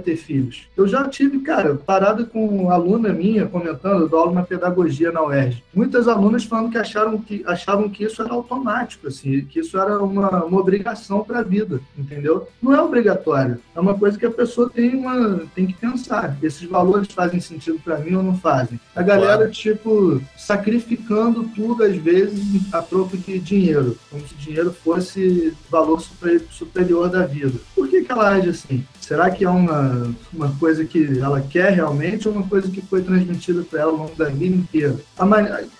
[0.00, 0.68] ter filhos?
[0.76, 5.12] Eu já tive, cara, parada com uma aluna minha comentando, eu dou aula na pedagogia
[5.12, 5.62] na UERJ.
[5.74, 10.02] Muitas alunas falando que acharam que achavam que isso era automático, assim, que isso era
[10.02, 12.48] uma, uma obrigação para a vida, entendeu?
[12.60, 13.58] Não é obrigatório.
[13.74, 16.36] É uma coisa que a pessoa tem, uma, tem que pensar.
[16.42, 18.80] Esses valores fazem sentido para mim ou não fazem?
[18.94, 19.50] A galera, claro.
[19.50, 23.96] tipo, sacrificando tudo, às vezes, a troco de dinheiro.
[24.10, 26.02] Como se dinheiro fosse valor
[26.50, 27.58] superior da vida.
[27.74, 28.84] Por que, que ela age assim?
[29.10, 33.02] Será que é uma, uma coisa que ela quer realmente ou uma coisa que foi
[33.02, 34.94] transmitida para ela ao longo da vida inteira?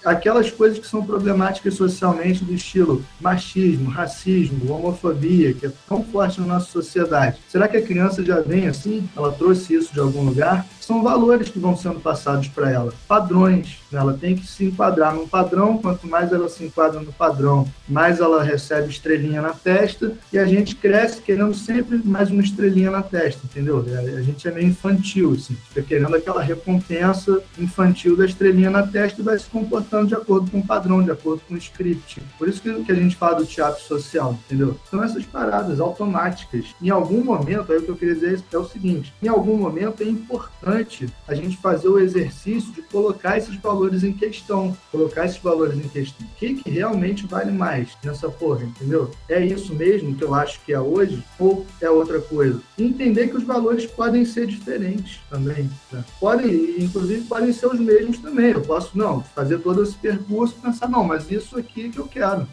[0.05, 6.41] Aquelas coisas que são problemáticas socialmente, do estilo machismo, racismo, homofobia, que é tão forte
[6.41, 7.39] na nossa sociedade.
[7.49, 9.09] Será que a criança já vem assim?
[9.17, 10.67] Ela trouxe isso de algum lugar?
[10.91, 13.79] São valores que vão sendo passados para ela, padrões.
[13.93, 14.01] Né?
[14.01, 18.19] Ela tem que se enquadrar num padrão, quanto mais ela se enquadra no padrão, mais
[18.19, 23.03] ela recebe estrelinha na testa, e a gente cresce querendo sempre mais uma estrelinha na
[23.03, 23.85] testa entendeu?
[23.89, 28.87] É, a gente é meio infantil, assim, fica querendo aquela recompensa infantil da estrelinha na
[28.87, 32.23] testa e vai se comportando de acordo com o padrão, de acordo com o script.
[32.39, 34.77] Por isso que, a gente fala do teatro social, entendeu?
[34.91, 36.67] São essas paradas automáticas.
[36.83, 40.03] Em algum momento, aí o que eu queria dizer é o seguinte: em algum momento
[40.03, 40.80] é importante
[41.27, 45.89] a gente fazer o exercício de colocar esses valores em questão, colocar esses valores em
[45.89, 46.27] questão.
[46.27, 49.11] O que, que realmente vale mais nessa porra, entendeu?
[49.29, 52.61] É isso mesmo que eu acho que é hoje ou é outra coisa?
[52.79, 55.71] entender que os valores podem ser diferentes também.
[55.93, 56.05] Né?
[56.19, 58.51] Podem, inclusive, podem ser os mesmos também.
[58.51, 62.07] Eu posso, não, fazer todo esse percurso e pensar, não, mas isso aqui que eu
[62.07, 62.47] quero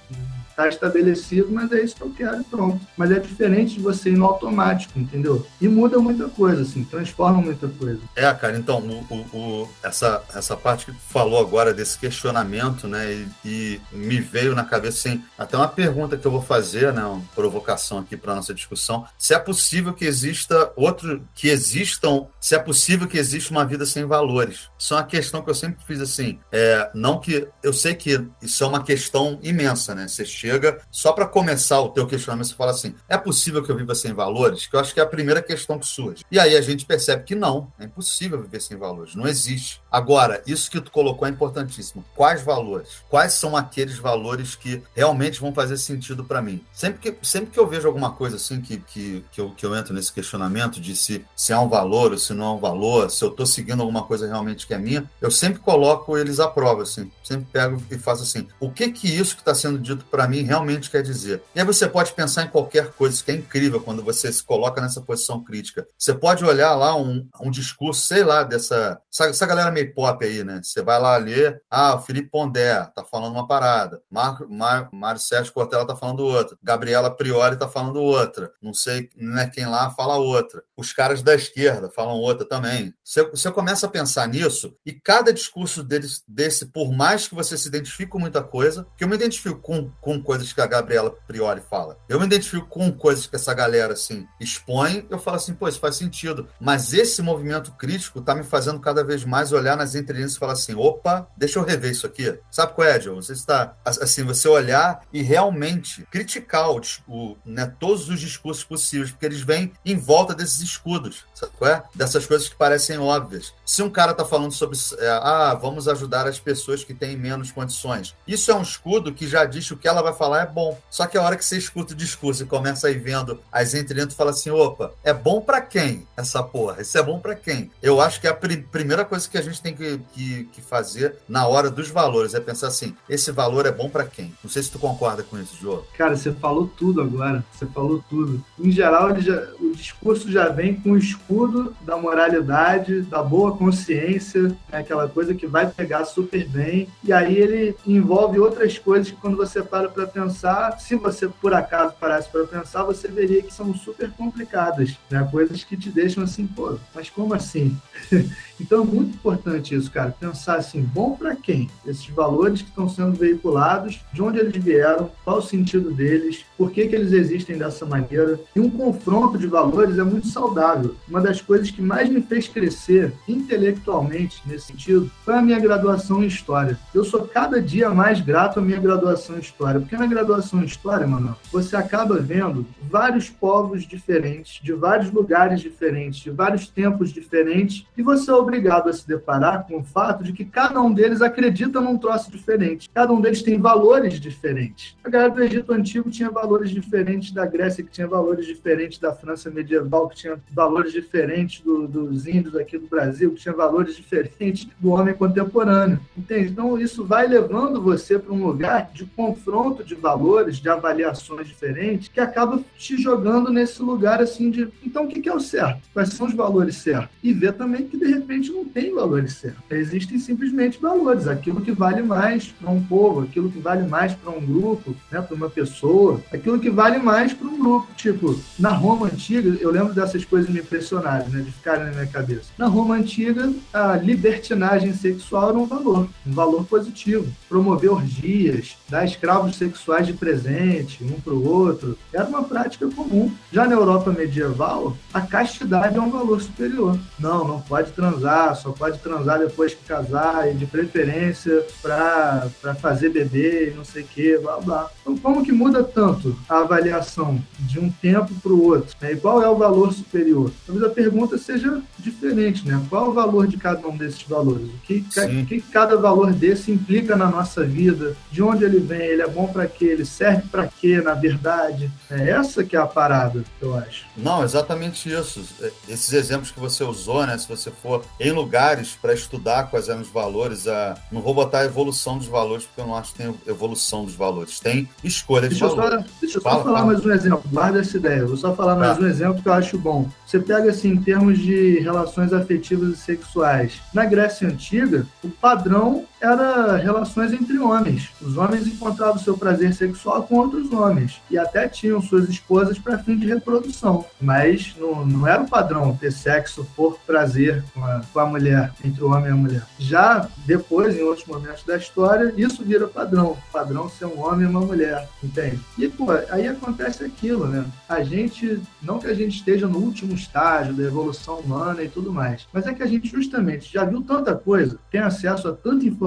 [0.58, 2.82] está estabelecido, mas é isso que eu quero e pronto.
[2.98, 5.46] Mas é diferente de você ir no automático, entendeu?
[5.62, 8.02] E muda muita coisa, assim, transforma muita coisa.
[8.16, 13.14] É, cara, então, o, o, essa, essa parte que tu falou agora desse questionamento, né,
[13.14, 17.04] e, e, me veio na cabeça, assim, até uma pergunta que eu vou fazer, né,
[17.04, 22.56] uma provocação aqui para nossa discussão, se é possível que exista outro, que existam, se
[22.56, 24.70] é possível que exista uma vida sem valores.
[24.78, 28.26] Isso é uma questão que eu sempre fiz assim, é, não que, eu sei que
[28.42, 32.56] isso é uma questão imensa, né, você chega, só para começar o teu questionamento, você
[32.56, 34.66] fala assim: é possível que eu viva sem valores?
[34.66, 36.24] Que eu acho que é a primeira questão que surge.
[36.32, 39.82] E aí a gente percebe que não, é impossível viver sem valores, não existe.
[39.92, 42.04] Agora, isso que tu colocou é importantíssimo.
[42.16, 43.04] Quais valores?
[43.10, 46.64] Quais são aqueles valores que realmente vão fazer sentido para mim?
[46.74, 49.76] Sempre que, sempre que eu vejo alguma coisa assim que, que, que, eu, que eu
[49.76, 53.10] entro nesse questionamento de se, se é um valor ou se não é um valor,
[53.10, 56.48] se eu estou seguindo alguma coisa realmente que é minha, eu sempre coloco eles à
[56.48, 57.12] prova, assim.
[57.24, 60.37] Sempre pego e faço assim: o que que isso que está sendo dito para mim
[60.38, 61.42] mim realmente quer dizer.
[61.56, 64.82] E aí você pode pensar em qualquer coisa, que é incrível quando você se coloca
[64.82, 65.88] nessa posição crítica.
[65.98, 70.24] Você pode olhar lá um, um discurso, sei lá, dessa essa, essa galera meio pop
[70.24, 70.62] aí, né?
[70.64, 75.20] Você vai lá ler, ah, o Felipe Pondé tá falando uma parada, Marco, Mar, Mário
[75.20, 79.90] Sérgio Cortella tá falando outra, Gabriela Priori tá falando outra, não sei né, quem lá
[79.92, 82.94] fala outra, os caras da esquerda falam outra também.
[83.04, 87.58] Você, você começa a pensar nisso e cada discurso deles, desse, por mais que você
[87.58, 91.10] se identifique com muita coisa, que eu me identifico com, com coisas que a Gabriela
[91.26, 91.98] Priori fala.
[92.10, 95.80] Eu me identifico com coisas que essa galera assim expõe, eu falo assim, pô, isso
[95.80, 96.50] faz sentido.
[96.60, 100.52] Mas esse movimento crítico tá me fazendo cada vez mais olhar nas entrelinhas e falar
[100.52, 102.38] assim, opa, deixa eu rever isso aqui.
[102.52, 103.16] Sabe qual é, Joe?
[103.16, 109.12] Você está assim, você olhar e realmente criticar o, o, né, todos os discursos possíveis,
[109.12, 111.84] porque eles vêm em volta desses escudos, sabe qual é?
[111.96, 113.54] Dessas coisas que parecem óbvias.
[113.66, 117.50] Se um cara tá falando sobre, é, ah, vamos ajudar as pessoas que têm menos
[117.50, 120.78] condições, isso é um escudo que já diz o que ela vai falar é bom.
[120.90, 124.14] Só que a hora que você escuta o discurso e começa aí vendo as entrelinhas,
[124.14, 126.82] tu fala assim: opa, é bom para quem essa porra?
[126.82, 127.72] Isso é bom para quem?
[127.82, 131.16] Eu acho que a pr primeira coisa que a gente tem que, que, que, fazer
[131.28, 134.34] na hora dos valores é pensar assim: esse valor é bom para quem?
[134.44, 135.84] Não sei se tu concorda com isso, João.
[135.98, 137.44] Cara, você falou tudo agora.
[137.54, 138.44] Você falou tudo.
[138.60, 144.44] Em geral, já, o discurso já vem com o escudo da moralidade, da boa consciência,
[144.44, 144.80] né?
[144.80, 146.88] aquela coisa que vai pegar super bem.
[147.04, 151.54] E aí ele envolve outras coisas que quando você para para pensar, se você por
[151.54, 155.28] acaso parasse para pensar, você veria que são super complicadas, né?
[155.32, 157.76] Coisas que te deixam assim, pô, mas como assim?
[158.60, 161.70] então é muito importante isso, cara, pensar assim, bom para quem?
[161.86, 166.72] Esses valores que estão sendo veiculados, de onde eles vieram, qual o sentido deles, por
[166.72, 168.40] que, que eles existem dessa maneira.
[168.56, 170.96] E um confronto de valores é muito saudável.
[171.08, 176.24] Uma das coisas que mais me fez crescer intelectualmente nesse sentido foi a minha graduação
[176.24, 176.78] em História.
[176.94, 180.66] Eu sou cada dia mais grato à minha graduação em História, porque na graduação em
[180.66, 187.12] História, mano, você acaba vendo vários povos diferentes, de vários lugares diferentes, de vários tempos
[187.12, 191.22] diferentes, e você obrigado a se deparar com o fato de que cada um deles
[191.22, 192.90] acredita num troço diferente.
[192.94, 194.96] Cada um deles tem valores diferentes.
[195.04, 199.14] A galera do Egito Antigo tinha valores diferentes da Grécia, que tinha valores diferentes da
[199.14, 203.96] França medieval, que tinha valores diferentes do, dos índios aqui do Brasil, que tinha valores
[203.96, 206.00] diferentes do homem contemporâneo.
[206.18, 206.52] Entende?
[206.52, 212.08] Então, isso vai levando você para um lugar de confronto de valores, de avaliações diferentes,
[212.08, 215.82] que acaba te jogando nesse lugar assim de então o que é o certo?
[215.94, 217.10] Quais são os valores certos?
[217.22, 219.64] E ver também que de repente não tem valores certos.
[219.70, 224.32] Existem simplesmente valores, aquilo que vale mais para um povo, aquilo que vale mais para
[224.32, 227.88] um grupo, né, para uma pessoa, aquilo que vale mais para um grupo.
[227.96, 232.08] Tipo, na Roma antiga, eu lembro dessas coisas me impressionarem, né, de ficarem na minha
[232.08, 232.52] cabeça.
[232.58, 237.28] Na Roma antiga, a libertinagem sexual era um valor, um valor positivo.
[237.50, 243.32] Promover orgias, dar escravos sexuais de presente, um para o outro, era uma prática comum.
[243.52, 246.98] Já na Europa medieval, a castidade é um valor superior.
[247.20, 253.10] Não, não pode transar, só pode transar depois que casar, e de preferência para fazer
[253.10, 254.90] bebê e não sei o que, blá blá.
[255.02, 258.96] Então, como que muda tanto a avaliação de um tempo para o outro?
[259.02, 259.14] Né?
[259.14, 260.52] E qual é o valor superior?
[260.66, 262.82] Talvez a pergunta seja diferente, né?
[262.90, 264.68] Qual o valor de cada um desses valores?
[264.68, 265.06] O que,
[265.48, 268.16] que cada valor desse implica na nossa vida?
[268.32, 269.02] De onde ele vem?
[269.02, 269.86] Ele é bom para quê?
[269.86, 271.92] Ele serve para quê, na verdade?
[272.10, 274.06] É essa que é a parada, eu acho.
[274.16, 275.42] Não, exatamente isso.
[275.88, 277.38] Esses exemplos que você usou, né?
[277.38, 280.98] Se você for em lugares para estudar quais eram os valores, a...
[281.12, 284.16] não vou botar a evolução dos valores, porque eu não acho que tem evolução dos
[284.16, 284.60] valores.
[284.60, 286.06] Tem escolha deixa de valores.
[286.06, 286.94] Só, deixa eu só fala, falar fala.
[286.94, 287.44] mais um exemplo.
[287.52, 288.26] Guarda essa ideia.
[288.26, 289.04] vou só falar mais tá.
[289.04, 290.10] um exemplo que eu acho bom.
[290.26, 293.80] Você pega assim, em termos de relações afetivas e sexuais.
[293.94, 298.10] Na Grécia Antiga, o padrão era relações entre homens.
[298.22, 302.98] Os homens encontravam seu prazer sexual com outros homens e até tinham suas esposas para
[302.98, 304.06] fim de reprodução.
[304.20, 308.72] Mas não, não era o padrão ter sexo por prazer com a, com a mulher,
[308.84, 309.64] entre o homem e a mulher.
[309.78, 313.38] Já depois, em outros momentos da história, isso vira padrão.
[313.52, 315.60] Padrão ser um homem e uma mulher, entende?
[315.78, 317.66] E, pô, aí acontece aquilo, né?
[317.88, 322.12] A gente, não que a gente esteja no último estágio da evolução humana e tudo
[322.12, 325.86] mais, mas é que a gente justamente já viu tanta coisa, tem acesso a tanta
[325.86, 326.07] informação,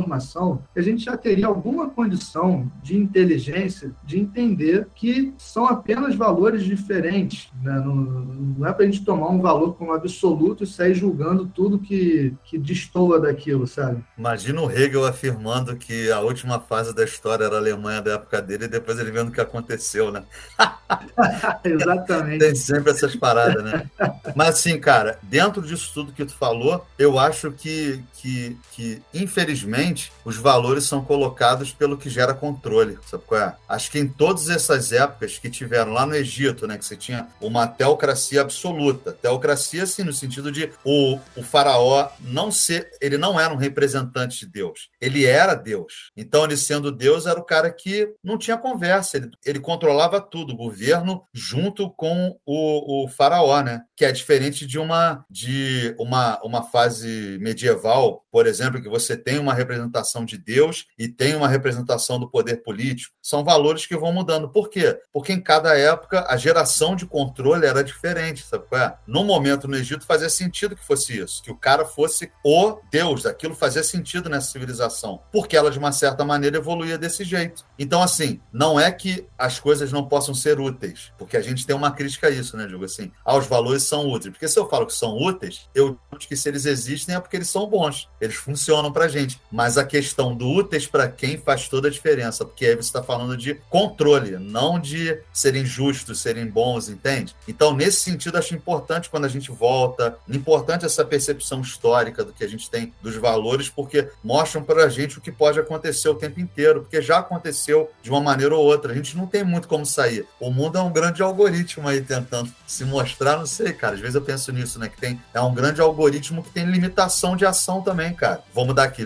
[0.73, 6.65] que a gente já teria alguma condição de inteligência de entender que são apenas valores
[6.65, 7.49] diferentes.
[7.63, 7.73] Né?
[7.73, 11.79] Não, não é para a gente tomar um valor como absoluto e sair julgando tudo
[11.79, 14.03] que, que destoa daquilo, sabe?
[14.17, 18.41] Imagina o Hegel afirmando que a última fase da história era a Alemanha da época
[18.41, 20.23] dele e depois ele vendo o que aconteceu, né?
[21.65, 22.39] Exatamente.
[22.39, 23.89] Tem sempre essas paradas, né?
[24.35, 29.89] Mas assim, cara, dentro disso tudo que tu falou, eu acho que, que, que infelizmente,
[30.24, 33.57] os valores são colocados pelo que gera controle, sabe qual é?
[33.68, 37.28] Acho que em todas essas épocas que tiveram lá no Egito, né, que você tinha
[37.41, 43.38] uma teocracia absoluta, teocracia assim no sentido de o, o faraó não ser, ele não
[43.38, 46.11] era um representante de Deus, ele era Deus.
[46.16, 50.53] Então ele sendo Deus era o cara que não tinha conversa, ele, ele controlava tudo,
[50.53, 53.82] o governo junto com o, o faraó, né?
[53.97, 59.38] Que é diferente de uma de uma, uma fase medieval, por exemplo, que você tem
[59.38, 59.80] uma representação
[60.24, 63.14] de Deus e tem uma representação do poder político.
[63.22, 64.49] São valores que vão mudando.
[64.49, 64.99] Por quê?
[65.12, 68.97] Porque em cada época a geração de controle era diferente, sabe qual é?
[69.07, 73.26] No momento no Egito fazia sentido que fosse isso, que o cara fosse o Deus,
[73.26, 77.64] aquilo fazia sentido nessa civilização, porque ela de uma certa maneira evoluía desse jeito.
[77.78, 81.76] Então assim, não é que as coisas não possam ser úteis, porque a gente tem
[81.76, 83.11] uma crítica a isso, né, digo assim.
[83.24, 84.33] Ah, os valores são úteis.
[84.33, 87.37] Porque se eu falo que são úteis, eu acho que se eles existem é porque
[87.37, 89.41] eles são bons, eles funcionam pra gente.
[89.51, 93.03] Mas a questão do úteis para quem faz toda a diferença, porque aí você está
[93.03, 97.35] falando de controle, não de serem justos, serem bons, entende?
[97.47, 102.45] Então, nesse sentido, acho importante quando a gente volta, importante essa percepção histórica do que
[102.45, 106.14] a gente tem dos valores, porque mostram para a gente o que pode acontecer o
[106.14, 108.93] tempo inteiro, porque já aconteceu de uma maneira ou outra.
[108.93, 110.27] A gente não tem muito como sair.
[110.39, 113.95] O mundo é um grande algoritmo aí tentando se mostrar, não sei, cara.
[113.95, 114.89] Às vezes eu penso nisso, né?
[114.89, 118.43] Que tem, é um grande algoritmo que tem limitação de ação também, cara.
[118.55, 119.05] Vamos dar aqui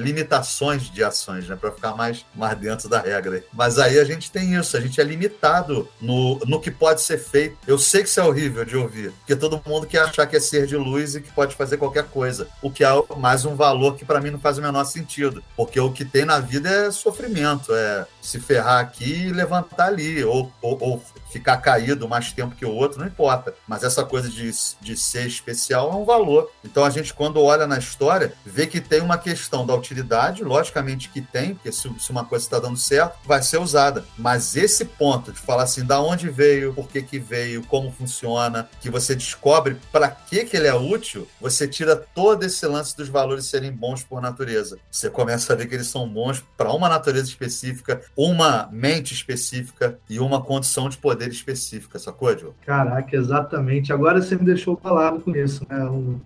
[0.55, 1.57] limitações de ações, né?
[1.57, 3.43] Para ficar mais, mais dentro da regra.
[3.53, 7.19] Mas aí a gente tem isso, a gente é limitado no, no que pode ser
[7.19, 7.57] feito.
[7.67, 10.41] Eu sei que isso é horrível de ouvir, porque todo mundo quer achar que é
[10.41, 12.49] ser de luz e que pode fazer qualquer coisa.
[12.63, 15.43] O que é mais um valor que para mim não faz o menor sentido.
[15.57, 20.25] Porque o que tem na vida é sofrimento, é se ferrar aqui e levantar ali,
[20.25, 23.55] ou, ou, ou ficar caído mais tempo que o outro, não importa.
[23.67, 24.51] Mas essa coisa de,
[24.81, 26.51] de ser especial é um valor.
[26.65, 31.09] Então a gente, quando olha na história, vê que tem uma questão da utilidade, logicamente
[31.09, 34.05] que tem, porque se, se uma coisa está dando certo, vai ser usada.
[34.17, 38.69] Mas esse ponto de falar assim, da onde veio, por que, que veio, como funciona,
[38.81, 43.09] que você descobre para que, que ele é útil, você tira todo esse lance dos
[43.09, 44.79] valores serem bons por natureza.
[44.91, 49.99] Você começa a ver que eles são bons para uma natureza específica, uma mente específica
[50.09, 52.55] e uma condição de poder específica, sacou, Diogo?
[52.65, 53.93] Caraca, exatamente.
[53.93, 55.79] Agora você me deixou falado com isso, né?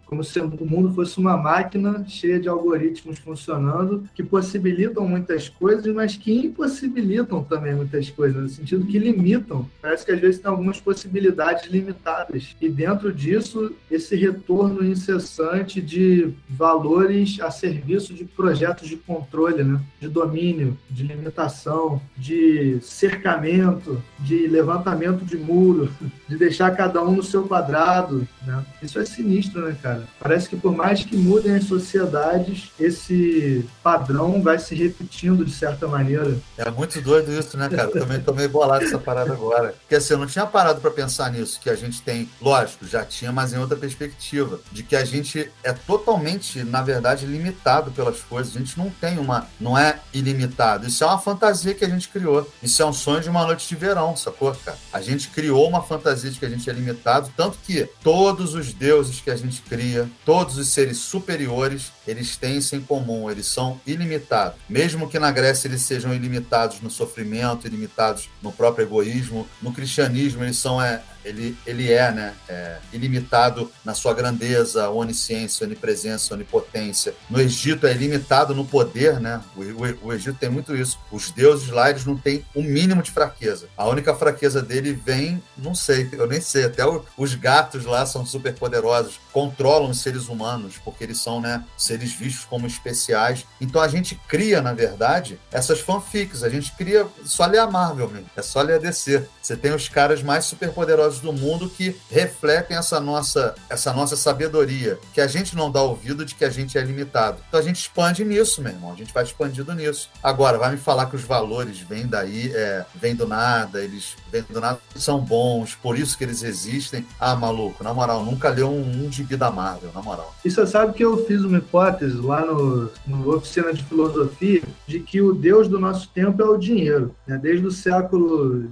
[0.07, 5.87] Como se o mundo fosse uma máquina cheia de algoritmos funcionando que possibilitam muitas coisas,
[5.95, 9.69] mas que impossibilitam também muitas coisas, no sentido que limitam.
[9.81, 12.57] Parece que às vezes tem algumas possibilidades limitadas.
[12.61, 19.81] E dentro disso, esse retorno incessante de valores a serviço de projetos de controle, né?
[20.01, 25.91] de domínio, de limitação, de cercamento, de levantamento de muro,
[26.29, 28.27] de deixar cada um no seu quadrado.
[28.47, 28.65] Né?
[28.83, 30.05] Isso é sinistro, né, cara?
[30.19, 33.98] Parece que por mais que mudem as sociedades, esse padrão
[34.43, 36.37] vai se repetindo de certa maneira.
[36.57, 37.89] É muito doido isso, né, cara?
[37.89, 39.75] Eu também tô meio bolado essa parada agora.
[39.81, 43.05] Porque assim, eu não tinha parado para pensar nisso, que a gente tem, lógico, já
[43.05, 48.21] tinha, mas em outra perspectiva, de que a gente é totalmente, na verdade, limitado pelas
[48.21, 48.55] coisas.
[48.55, 50.87] A gente não tem uma, não é ilimitado.
[50.87, 52.51] Isso é uma fantasia que a gente criou.
[52.63, 54.79] Isso é um sonho de uma noite de verão, sacou, cara?
[54.93, 58.73] A gente criou uma fantasia de que a gente é limitado, tanto que todos os
[58.73, 63.47] deuses que a gente cria, todos os seres superiores, eles têm isso em comum, eles
[63.47, 64.59] são ilimitados.
[64.69, 70.45] Mesmo que na Grécia eles sejam ilimitados no sofrimento, ilimitados no próprio egoísmo, no cristianismo
[70.45, 77.15] eles são é, ele, ele é, né, é, ilimitado na sua grandeza, onisciência, onipresença, onipotência.
[77.29, 79.41] No Egito é ilimitado no poder, né?
[79.57, 80.99] O, o, o, Egito tem muito isso.
[81.11, 83.69] Os deuses lá, eles não têm o um mínimo de fraqueza.
[83.77, 88.05] A única fraqueza dele vem, não sei, eu nem sei, até o, os gatos lá
[88.07, 93.47] são super poderosos, controlam os seres humanos, porque eles são, né, seres vistos como especiais.
[93.61, 98.09] Então a gente cria, na verdade, essas fanfics, a gente cria, só ler a Marvel,
[98.09, 98.31] mesmo.
[98.37, 99.27] é só ler a DC.
[99.49, 104.15] Você tem os caras mais super poderosos do mundo que refletem essa nossa, essa nossa
[104.15, 107.39] sabedoria, que a gente não dá ouvido de que a gente é limitado.
[107.49, 108.93] Então a gente expande nisso, meu irmão.
[108.93, 110.11] A gente vai expandindo nisso.
[110.23, 114.45] Agora, vai me falar que os valores vêm daí, é, vêm do nada, eles vêm
[114.51, 117.07] do nada, são bons, por isso que eles existem.
[117.19, 120.35] Ah, maluco, na moral, nunca leu um, um gibi da Marvel, na moral.
[120.45, 125.01] E você sabe que eu fiz uma hipótese lá no, no Oficina de Filosofia de
[125.01, 127.15] que o Deus do nosso tempo é o dinheiro.
[127.27, 127.39] Né?
[127.39, 128.69] Desde o século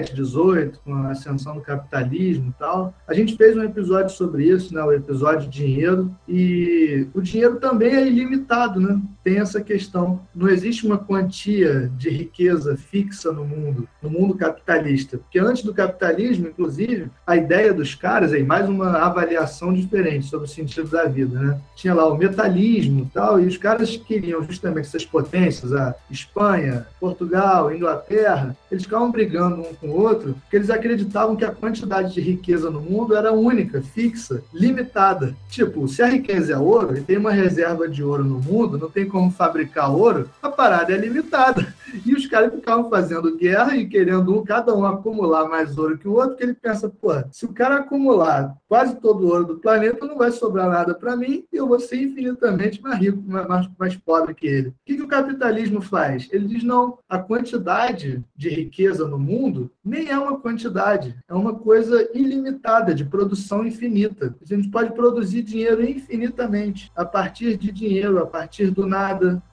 [0.00, 2.94] 17, 18, com a ascensão do capitalismo e tal.
[3.06, 4.82] A gente fez um episódio sobre isso, né?
[4.82, 9.00] o episódio dinheiro, e o dinheiro também é ilimitado, né?
[9.22, 10.20] Tem essa questão.
[10.34, 15.18] Não existe uma quantia de riqueza fixa no mundo, no mundo capitalista.
[15.18, 20.46] Porque antes do capitalismo, inclusive, a ideia dos caras, aí, mais uma avaliação diferente sobre
[20.46, 21.60] o sentido da vida, né?
[21.76, 26.86] Tinha lá o metalismo e tal, e os caras queriam justamente essas potências, a Espanha,
[26.98, 32.14] Portugal, Inglaterra, eles ficavam brigando um com o outro, porque eles acreditavam que a quantidade
[32.14, 35.34] de riqueza no mundo era única, fixa, limitada.
[35.48, 38.90] Tipo, se a riqueza é ouro e tem uma reserva de ouro no mundo, não
[38.90, 41.74] tem como fabricar ouro, a parada é limitada.
[42.06, 46.12] E os caras ficavam fazendo guerra e querendo cada um acumular mais ouro que o
[46.12, 50.06] outro, que ele pensa, pô, se o cara acumular quase todo o ouro do planeta,
[50.06, 53.96] não vai sobrar nada para mim e eu vou ser infinitamente mais rico, mais, mais
[53.96, 54.68] pobre que ele.
[54.68, 56.28] O que, que o capitalismo faz?
[56.30, 61.54] Ele diz, não, a quantidade de riqueza no mundo nem é uma quantidade, é uma
[61.54, 64.34] coisa ilimitada, de produção infinita.
[64.40, 68.99] A gente pode produzir dinheiro infinitamente, a partir de dinheiro, a partir do nada,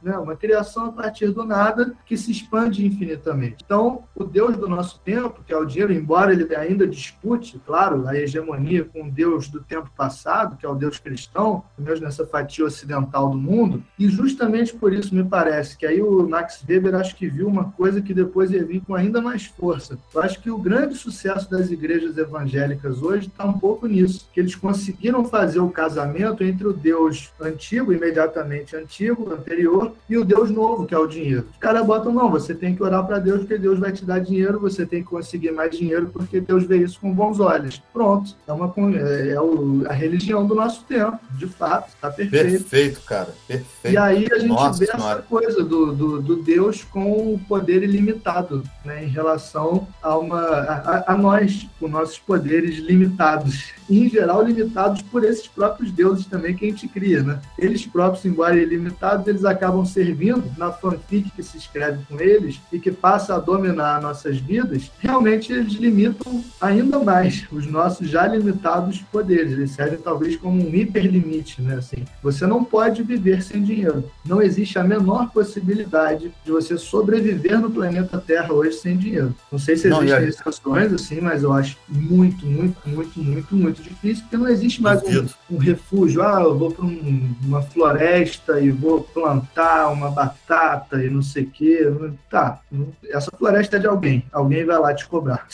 [0.02, 0.18] né?
[0.18, 3.58] uma criação a partir do nada que se expande infinitamente.
[3.64, 8.08] Então, o Deus do nosso tempo, que é o dinheiro, embora ele ainda dispute, claro,
[8.08, 12.00] a hegemonia com o Deus do tempo passado, que é o Deus cristão, o Deus
[12.00, 16.64] nessa fatia ocidental do mundo, e justamente por isso me parece que aí o Max
[16.68, 19.98] Weber acho que viu uma coisa que depois ia vir com ainda mais força.
[20.14, 24.40] Eu acho que o grande sucesso das igrejas evangélicas hoje está um pouco nisso, que
[24.40, 30.50] eles conseguiram fazer o casamento entre o Deus antigo, imediatamente antigo, anterior, e o Deus
[30.50, 31.48] novo, que é o dinheiro.
[31.52, 34.20] Os caras botam, não, você tem que orar para Deus porque Deus vai te dar
[34.20, 37.82] dinheiro, você tem que conseguir mais dinheiro porque Deus vê isso com bons olhos.
[37.94, 42.52] Pronto, é, uma, é, é o, a religião do nosso tempo, de fato, está perfeito.
[42.52, 43.94] Perfeito, cara, perfeito.
[43.94, 45.20] E aí a gente Nossa, vê senhora.
[45.20, 50.42] essa coisa do, do, do, Deus com o poder ilimitado, né, em relação a, uma,
[50.42, 53.74] a, a nós, com nossos poderes limitados.
[53.90, 57.40] em geral, limitados por esses próprios deuses também que a gente cria, né?
[57.58, 62.80] Eles próprios, embora ilimitados, eles acabam servindo na fanfic que se escreve com eles e
[62.80, 69.00] que passa a dominar nossas vidas, realmente eles limitam ainda mais os nossos já limitados
[69.12, 69.54] poderes.
[69.54, 71.76] Eles servem talvez como um hiperlimite, né?
[71.76, 74.04] Assim, você não pode viver sem dinheiro.
[74.26, 79.34] Não existe a menor possibilidade de você sobreviver no planeta Terra hoje sem dinheiro.
[79.52, 83.82] Não sei se existem não, exceções, assim, mas eu acho muito, muito, muito, muito, muito
[83.82, 86.22] difícil, porque não existe mais um, um refúgio.
[86.22, 91.44] Ah, eu vou para um, uma floresta e vou plantar uma batata e não sei
[91.44, 91.92] o quê.
[92.30, 92.62] Tá,
[93.10, 94.24] essa floresta é de alguém.
[94.32, 95.48] Alguém vai lá te cobrar.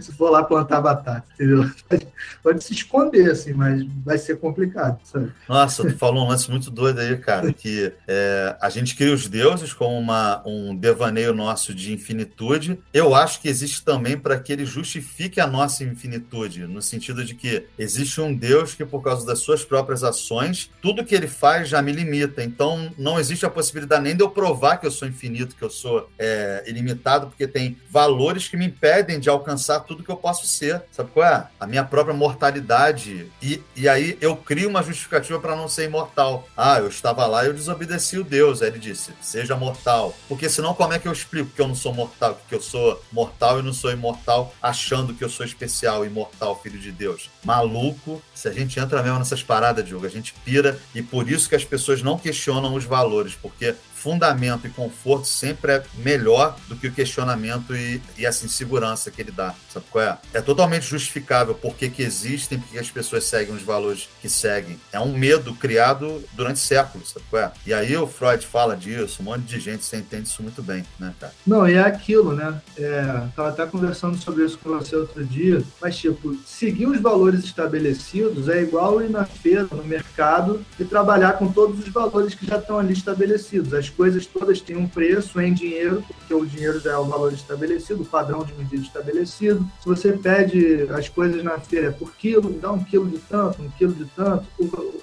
[0.00, 1.68] Se for lá plantar batata, entendeu?
[2.42, 5.32] Pode se esconder, assim, mas vai ser complicado, sabe?
[5.48, 9.28] Nossa, tu falou um lance muito doido aí, cara, que é, a gente cria os
[9.28, 12.80] deuses como uma, um devaneio nosso de infinitude.
[12.92, 17.34] Eu acho que existe também para que ele justifique a nossa infinitude, no sentido de
[17.34, 21.68] que existe um Deus que, por causa das suas próprias ações, tudo que ele faz
[21.68, 22.35] já me limita.
[22.42, 25.62] Então, não existe a possibilidade nem de eu provar que eu sou infinito infinito, que
[25.62, 30.16] eu sou é, ilimitado, porque tem valores que me impedem de alcançar tudo que eu
[30.16, 30.82] posso ser.
[30.90, 31.46] Sabe qual é?
[31.58, 33.30] A minha própria mortalidade.
[33.42, 36.48] E, e aí eu crio uma justificativa para não ser imortal.
[36.56, 38.62] Ah, eu estava lá e eu desobedeci o Deus.
[38.62, 40.14] Aí ele disse: seja mortal.
[40.28, 42.40] Porque senão, como é que eu explico que eu não sou mortal?
[42.48, 46.78] Que eu sou mortal e não sou imortal, achando que eu sou especial, imortal, filho
[46.78, 47.30] de Deus?
[47.44, 48.22] Maluco.
[48.34, 50.78] Se a gente entra mesmo nessas paradas, Diogo, a gente pira.
[50.94, 55.72] E por isso que as pessoas não questionam os valores, porque fundamento e conforto sempre
[55.72, 59.54] é melhor do que o questionamento e, e essa insegurança que ele dá.
[59.72, 60.18] Sabe qual é?
[60.34, 64.78] É totalmente justificável porque que existem, porque as pessoas seguem os valores que seguem.
[64.92, 67.52] É um medo criado durante séculos, sabe qual é?
[67.66, 70.84] E aí o Freud fala disso, um monte de gente, você entende isso muito bem,
[71.00, 71.32] né, cara?
[71.46, 72.60] Não, e é aquilo, né?
[72.76, 73.02] É,
[73.34, 78.48] tava até conversando sobre isso com você outro dia, mas tipo, seguir os valores estabelecidos
[78.48, 82.58] é igual ir na feira, no mercado e trabalhar com todos os valores que já
[82.58, 83.72] estão ali estabelecidos.
[83.72, 87.32] As coisas todas têm um preço em dinheiro, porque o dinheiro já é o valor
[87.32, 89.66] estabelecido, o padrão de medida estabelecido.
[89.80, 93.70] Se você pede as coisas na feira por quilo, dá um quilo de tanto, um
[93.70, 94.46] quilo de tanto,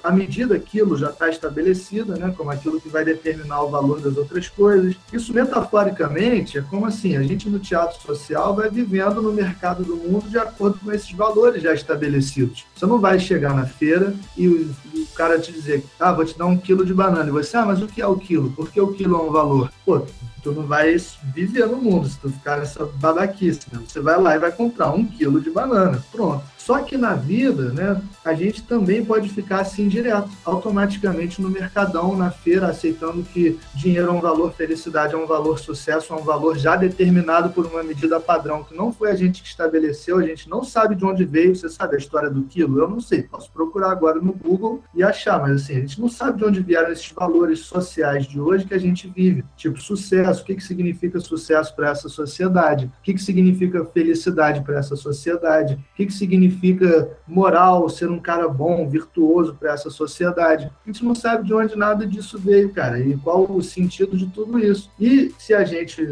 [0.03, 4.17] a medida quilo já está estabelecida, né, como aquilo que vai determinar o valor das
[4.17, 4.95] outras coisas.
[5.11, 9.95] Isso, metaforicamente, é como assim, a gente no teatro social vai vivendo no mercado do
[9.95, 12.65] mundo de acordo com esses valores já estabelecidos.
[12.75, 14.75] Você não vai chegar na feira e o,
[15.15, 17.29] cara te dizer, ah, vou te dar um quilo de banana.
[17.29, 18.51] E você, ah, mas o que é o quilo?
[18.81, 19.71] O quilo é um valor.
[19.85, 20.01] Pô,
[20.41, 20.95] tu não vai
[21.33, 23.61] viver no mundo se tu ficar nessa babaquice.
[23.71, 23.81] Né?
[23.87, 26.03] Você vai lá e vai comprar um quilo de banana.
[26.11, 26.43] Pronto.
[26.65, 32.15] Só que na vida, né, a gente também pode ficar assim direto, automaticamente no mercadão,
[32.15, 36.23] na feira, aceitando que dinheiro é um valor, felicidade é um valor, sucesso é um
[36.23, 40.23] valor já determinado por uma medida padrão, que não foi a gente que estabeleceu, a
[40.23, 41.53] gente não sabe de onde veio.
[41.53, 42.79] Você sabe a história do quilo?
[42.79, 46.07] Eu não sei, posso procurar agora no Google e achar, mas assim, a gente não
[46.07, 49.43] sabe de onde vieram esses valores sociais de hoje que a gente vive.
[49.57, 52.85] Tipo, sucesso, o que, que significa sucesso para essa sociedade?
[52.85, 55.73] O que, que significa felicidade para essa sociedade?
[55.73, 60.69] O que, que significa significa moral, ser um cara bom, virtuoso para essa sociedade.
[60.85, 64.27] A gente não sabe de onde nada disso veio, cara, e qual o sentido de
[64.27, 64.89] tudo isso.
[64.99, 66.05] E se a gente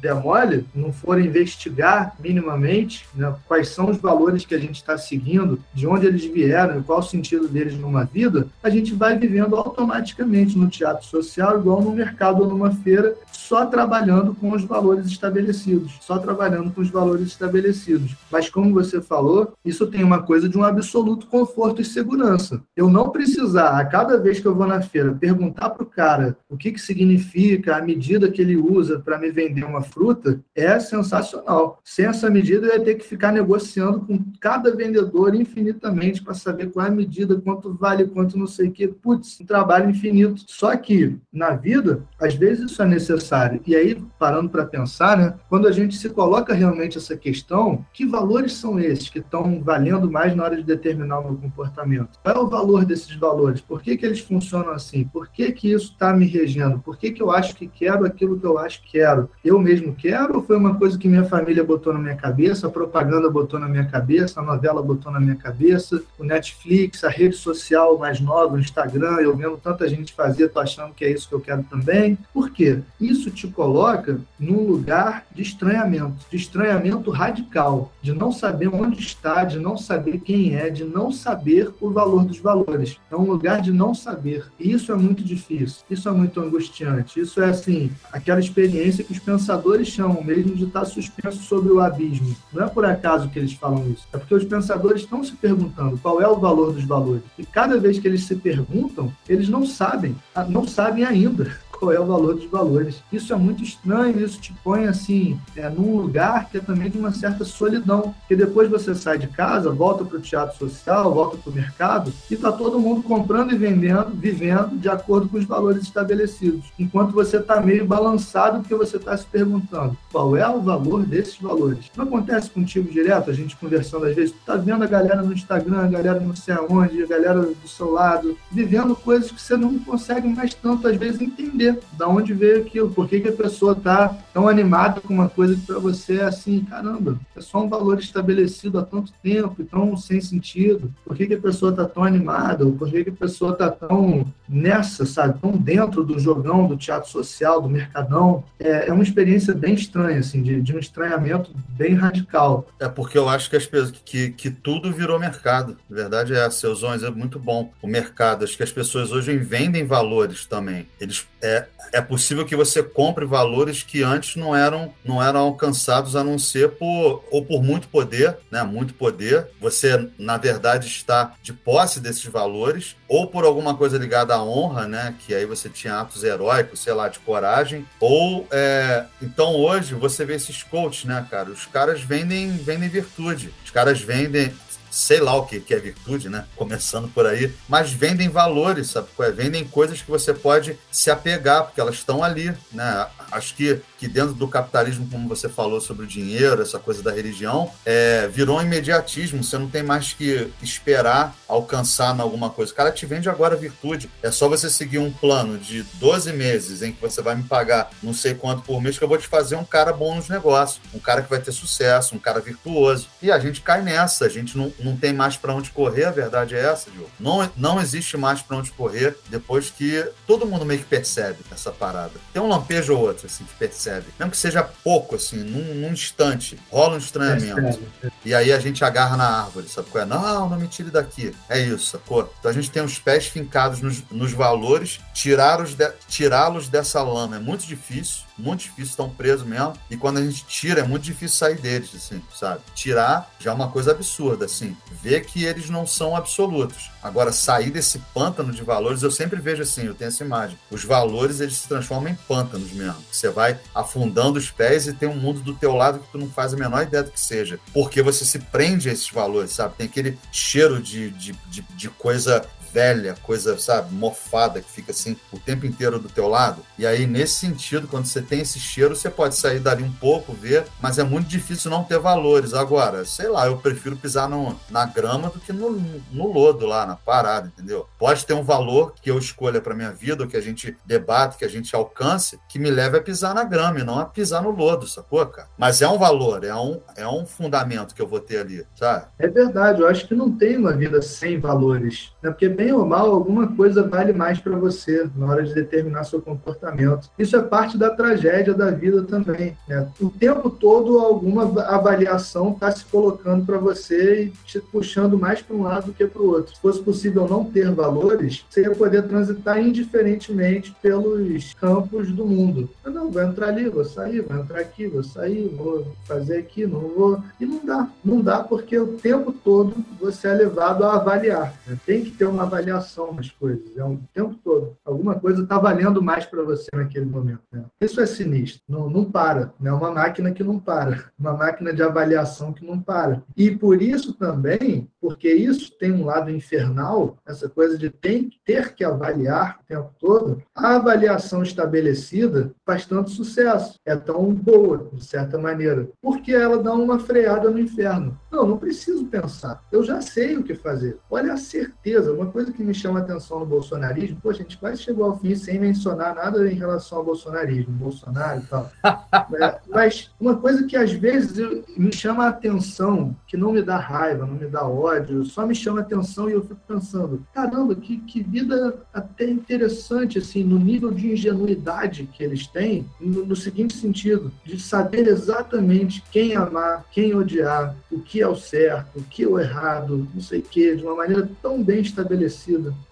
[0.00, 5.60] demole, não for investigar minimamente né, quais são os valores que a gente está seguindo,
[5.74, 9.56] de onde eles vieram e qual o sentido deles numa vida, a gente vai vivendo
[9.56, 15.06] automaticamente no teatro social, igual no mercado ou numa feira, só trabalhando com os valores
[15.06, 18.14] estabelecidos, só trabalhando com os valores estabelecidos.
[18.30, 22.62] Mas como você falou, isso tem uma coisa de um absoluto conforto e segurança.
[22.76, 26.36] Eu não precisar, a cada vez que eu vou na feira, perguntar para o cara
[26.48, 30.78] o que, que significa a medida que ele usa para me vender uma fruta, é
[30.78, 31.80] sensacional.
[31.84, 36.70] Sem essa medida, eu ia ter que ficar negociando com cada vendedor infinitamente para saber
[36.70, 38.88] qual é a medida, quanto vale, quanto não sei o quê.
[38.88, 40.42] Putz, um trabalho infinito.
[40.46, 43.60] Só que, na vida, às vezes isso é necessário.
[43.66, 48.06] E aí, parando para pensar, né, quando a gente se coloca realmente essa questão, que
[48.06, 52.18] valores são esses que estão valendo mais na hora de determinar o meu comportamento?
[52.22, 53.60] Qual é o valor desses valores?
[53.60, 55.04] Por que, que eles funcionam assim?
[55.04, 56.78] Por que, que isso está me regendo?
[56.78, 59.28] Por que, que eu acho que quero aquilo que eu acho que quero?
[59.44, 62.70] Eu mesmo quero ou foi uma coisa que minha família botou na minha cabeça, a
[62.70, 67.36] propaganda botou na minha cabeça, a novela botou na minha cabeça, o Netflix, a rede
[67.36, 71.28] social mais nova, o Instagram, eu vendo tanta gente fazer, tô achando que é isso
[71.28, 72.16] que eu quero também.
[72.32, 72.78] Por quê?
[72.98, 79.44] Isso te coloca num lugar de estranhamento, de estranhamento radical, de não saber onde está,
[79.44, 82.98] de não saber quem é, de não saber o valor dos valores.
[83.10, 84.46] É um lugar de não saber.
[84.58, 87.20] E isso é muito difícil, isso é muito angustiante.
[87.20, 91.80] Isso é assim, aquela experiência que os pensadores chamam mesmo de estar suspenso sobre o
[91.80, 92.36] abismo.
[92.52, 95.98] Não é por acaso que eles falam isso, é porque os pensadores estão se perguntando
[95.98, 97.22] qual é o valor dos valores.
[97.38, 100.14] E cada vez que eles se perguntam, eles não sabem,
[100.48, 103.02] não sabem ainda qual é o valor dos valores.
[103.12, 106.98] Isso é muito estranho, isso te põe assim, é, num lugar que é também de
[106.98, 111.36] uma certa solidão, porque depois você sai de casa, volta para o teatro social, volta
[111.36, 115.44] para o mercado, e está todo mundo comprando e vendendo, vivendo de acordo com os
[115.44, 120.60] valores estabelecidos, enquanto você está meio balançado porque você está se perguntando qual é o
[120.60, 121.90] valor desses valores.
[121.96, 125.32] Não acontece contigo direto, a gente conversando às vezes, tu tá vendo a galera no
[125.32, 129.56] Instagram, a galera não sei aonde, a galera do seu lado, vivendo coisas que você
[129.56, 133.28] não consegue mais tanto às vezes entender entender da onde veio aquilo, por que, que
[133.28, 137.40] a pessoa está tão animada com uma coisa que para você é assim, caramba, é
[137.40, 140.92] só um valor estabelecido há tanto tempo e tão sem sentido.
[141.04, 142.64] Por que, que a pessoa está tão animada?
[142.66, 147.10] Por que, que a pessoa está tão nessa, sabe, tão dentro do jogão, do teatro
[147.10, 148.44] social, do mercadão?
[148.58, 152.68] É, é uma experiência bem estranha, assim, de, de um estranhamento bem radical.
[152.78, 153.66] É porque eu acho que, as
[154.04, 155.76] que, que tudo virou mercado.
[155.90, 157.72] A verdade é essa, seus é muito bom.
[157.82, 160.86] O mercado, acho que as pessoas hoje vendem valores também.
[161.00, 165.40] Eles é, é, é possível que você compre valores que antes não eram, não eram
[165.40, 168.62] alcançados a não ser por ou por muito poder, né?
[168.62, 169.48] Muito poder.
[169.60, 174.86] Você, na verdade, está de posse desses valores, ou por alguma coisa ligada à honra,
[174.86, 175.14] né?
[175.20, 177.86] Que aí você tinha atos heróicos, sei lá, de coragem.
[178.00, 179.04] Ou é...
[179.20, 181.50] então hoje você vê esses coaches, né, cara?
[181.50, 183.52] Os caras vendem, vendem virtude.
[183.64, 184.52] Os caras vendem
[184.98, 186.44] sei lá o que, que é virtude, né?
[186.56, 189.06] Começando por aí, mas vendem valores, sabe?
[189.20, 189.30] É?
[189.30, 193.06] Vendem coisas que você pode se apegar, porque elas estão ali, né?
[193.30, 197.12] Acho que, que dentro do capitalismo, como você falou sobre o dinheiro, essa coisa da
[197.12, 199.44] religião, é, virou um imediatismo.
[199.44, 202.72] Você não tem mais que esperar alcançar alguma coisa.
[202.72, 204.10] O cara te vende agora virtude.
[204.22, 207.90] É só você seguir um plano de 12 meses em que você vai me pagar
[208.02, 210.80] não sei quanto por mês que eu vou te fazer um cara bom nos negócios,
[210.94, 213.08] um cara que vai ter sucesso, um cara virtuoso.
[213.20, 216.56] E a gente cai nessa, a gente não tem mais para onde correr, a verdade
[216.56, 217.10] é essa, Diogo.
[217.20, 221.70] Não, não existe mais para onde correr depois que todo mundo meio que percebe essa
[221.70, 222.12] parada.
[222.32, 224.06] Tem um lampejo ou outro, assim, que percebe.
[224.18, 227.80] Mesmo que seja pouco, assim, num, num instante, rola um estranhamento.
[228.24, 230.06] E aí a gente agarra na árvore, sabe qual é?
[230.06, 231.34] Não, não me tire daqui.
[231.48, 232.32] É isso, sacou?
[232.38, 237.36] Então a gente tem os pés fincados nos, nos valores, tirá-los de, tirá dessa lama
[237.36, 239.74] é muito difícil muito difícil, estão presos mesmo.
[239.90, 242.60] E quando a gente tira, é muito difícil sair deles, assim, sabe?
[242.74, 244.76] Tirar já é uma coisa absurda, assim.
[245.02, 246.90] Ver que eles não são absolutos.
[247.02, 250.58] Agora, sair desse pântano de valores, eu sempre vejo assim, eu tenho essa imagem.
[250.70, 252.96] Os valores, eles se transformam em pântanos mesmo.
[253.10, 256.28] Você vai afundando os pés e tem um mundo do teu lado que tu não
[256.28, 257.58] faz a menor ideia do que seja.
[257.72, 259.74] Porque você se prende a esses valores, sabe?
[259.76, 262.44] Tem aquele cheiro de, de, de, de coisa
[262.78, 266.62] velha, coisa, sabe, mofada, que fica assim o tempo inteiro do teu lado.
[266.78, 270.32] E aí, nesse sentido, quando você tem esse cheiro, você pode sair dali um pouco,
[270.32, 272.54] ver, mas é muito difícil não ter valores.
[272.54, 275.72] Agora, sei lá, eu prefiro pisar no, na grama do que no,
[276.12, 277.88] no lodo lá, na parada, entendeu?
[277.98, 281.36] Pode ter um valor que eu escolha para minha vida, ou que a gente debate,
[281.36, 284.40] que a gente alcance, que me leve a pisar na grama e não a pisar
[284.40, 285.48] no lodo, sacou, cara?
[285.58, 289.06] Mas é um valor, é um, é um fundamento que eu vou ter ali, sabe?
[289.18, 292.30] É verdade, eu acho que não tem uma vida sem valores, né?
[292.30, 296.20] Porque bem ou mal, alguma coisa vale mais para você na hora de determinar seu
[296.20, 297.10] comportamento.
[297.18, 299.56] Isso é parte da tragédia da vida também.
[299.68, 299.88] Né?
[300.00, 305.56] O tempo todo, alguma avaliação está se colocando para você e te puxando mais para
[305.56, 306.54] um lado do que para o outro.
[306.54, 312.68] Se fosse possível não ter valores, você ia poder transitar indiferentemente pelos campos do mundo.
[312.84, 316.66] Eu não, vou entrar ali, vou sair, vou entrar aqui, vou sair, vou fazer aqui,
[316.66, 317.22] não vou.
[317.40, 317.88] E não dá.
[318.04, 321.54] Não dá porque o tempo todo você é levado a avaliar.
[321.66, 321.78] Né?
[321.84, 324.76] Tem que ter uma avaliação nas coisas, é um tempo todo.
[324.84, 327.42] Alguma coisa está valendo mais para você naquele momento.
[327.52, 327.64] Né?
[327.80, 329.52] Isso é sinistro, não, não para.
[329.60, 329.72] É né?
[329.72, 333.22] uma máquina que não para, uma máquina de avaliação que não para.
[333.36, 338.74] E por isso também, porque isso tem um lado infernal, essa coisa de tem, ter
[338.74, 345.04] que avaliar o tempo todo, a avaliação estabelecida faz tanto sucesso, é tão boa, de
[345.04, 348.18] certa maneira, porque ela dá uma freada no inferno.
[348.30, 350.98] Não, não preciso pensar, eu já sei o que fazer.
[351.10, 354.56] Olha a certeza, uma coisa que me chama a atenção no bolsonarismo, pô, a gente
[354.56, 358.70] quase chegou ao fim sem mencionar nada em relação ao bolsonarismo, Bolsonaro e tal.
[359.40, 363.62] é, mas uma coisa que às vezes eu, me chama a atenção, que não me
[363.62, 367.24] dá raiva, não me dá ódio, só me chama a atenção e eu fico pensando,
[367.34, 373.26] caramba, que, que vida até interessante, assim, no nível de ingenuidade que eles têm, no,
[373.26, 378.98] no seguinte sentido, de saber exatamente quem amar, quem odiar, o que é o certo,
[378.98, 382.27] o que é o errado, não sei o quê, de uma maneira tão bem estabelecida.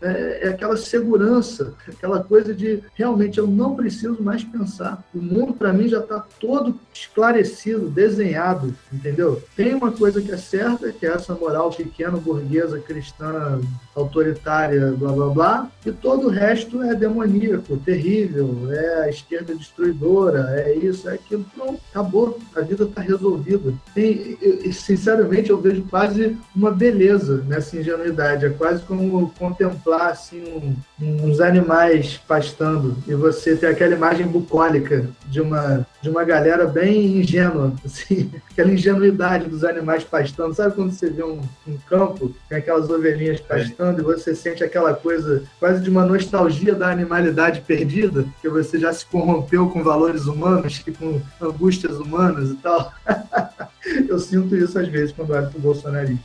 [0.00, 5.04] É, é aquela segurança, aquela coisa de realmente eu não preciso mais pensar.
[5.14, 9.42] O mundo para mim já está todo esclarecido, desenhado, entendeu?
[9.54, 13.60] Tem uma coisa que é certa, que é essa moral pequena, burguesa, cristã,
[13.94, 20.54] autoritária, blá blá blá, e todo o resto é demoníaco, terrível, é a esquerda destruidora,
[20.60, 21.44] é isso, é aquilo.
[21.54, 23.72] Pronto, acabou, a vida está resolvida.
[23.94, 24.38] Tem,
[24.72, 30.42] sinceramente, eu vejo quase uma beleza nessa ingenuidade, é quase como contemplar assim,
[31.00, 36.66] um, uns animais pastando e você ter aquela imagem bucólica de uma, de uma galera
[36.66, 40.54] bem ingênua, assim, aquela ingenuidade dos animais pastando.
[40.54, 44.02] Sabe quando você vê um, um campo com aquelas ovelhinhas pastando é.
[44.02, 48.92] e você sente aquela coisa quase de uma nostalgia da animalidade perdida, que você já
[48.92, 52.92] se corrompeu com valores humanos e com angústias humanas e tal?
[54.08, 56.18] Eu sinto isso às vezes quando olho pro bolsonarismo.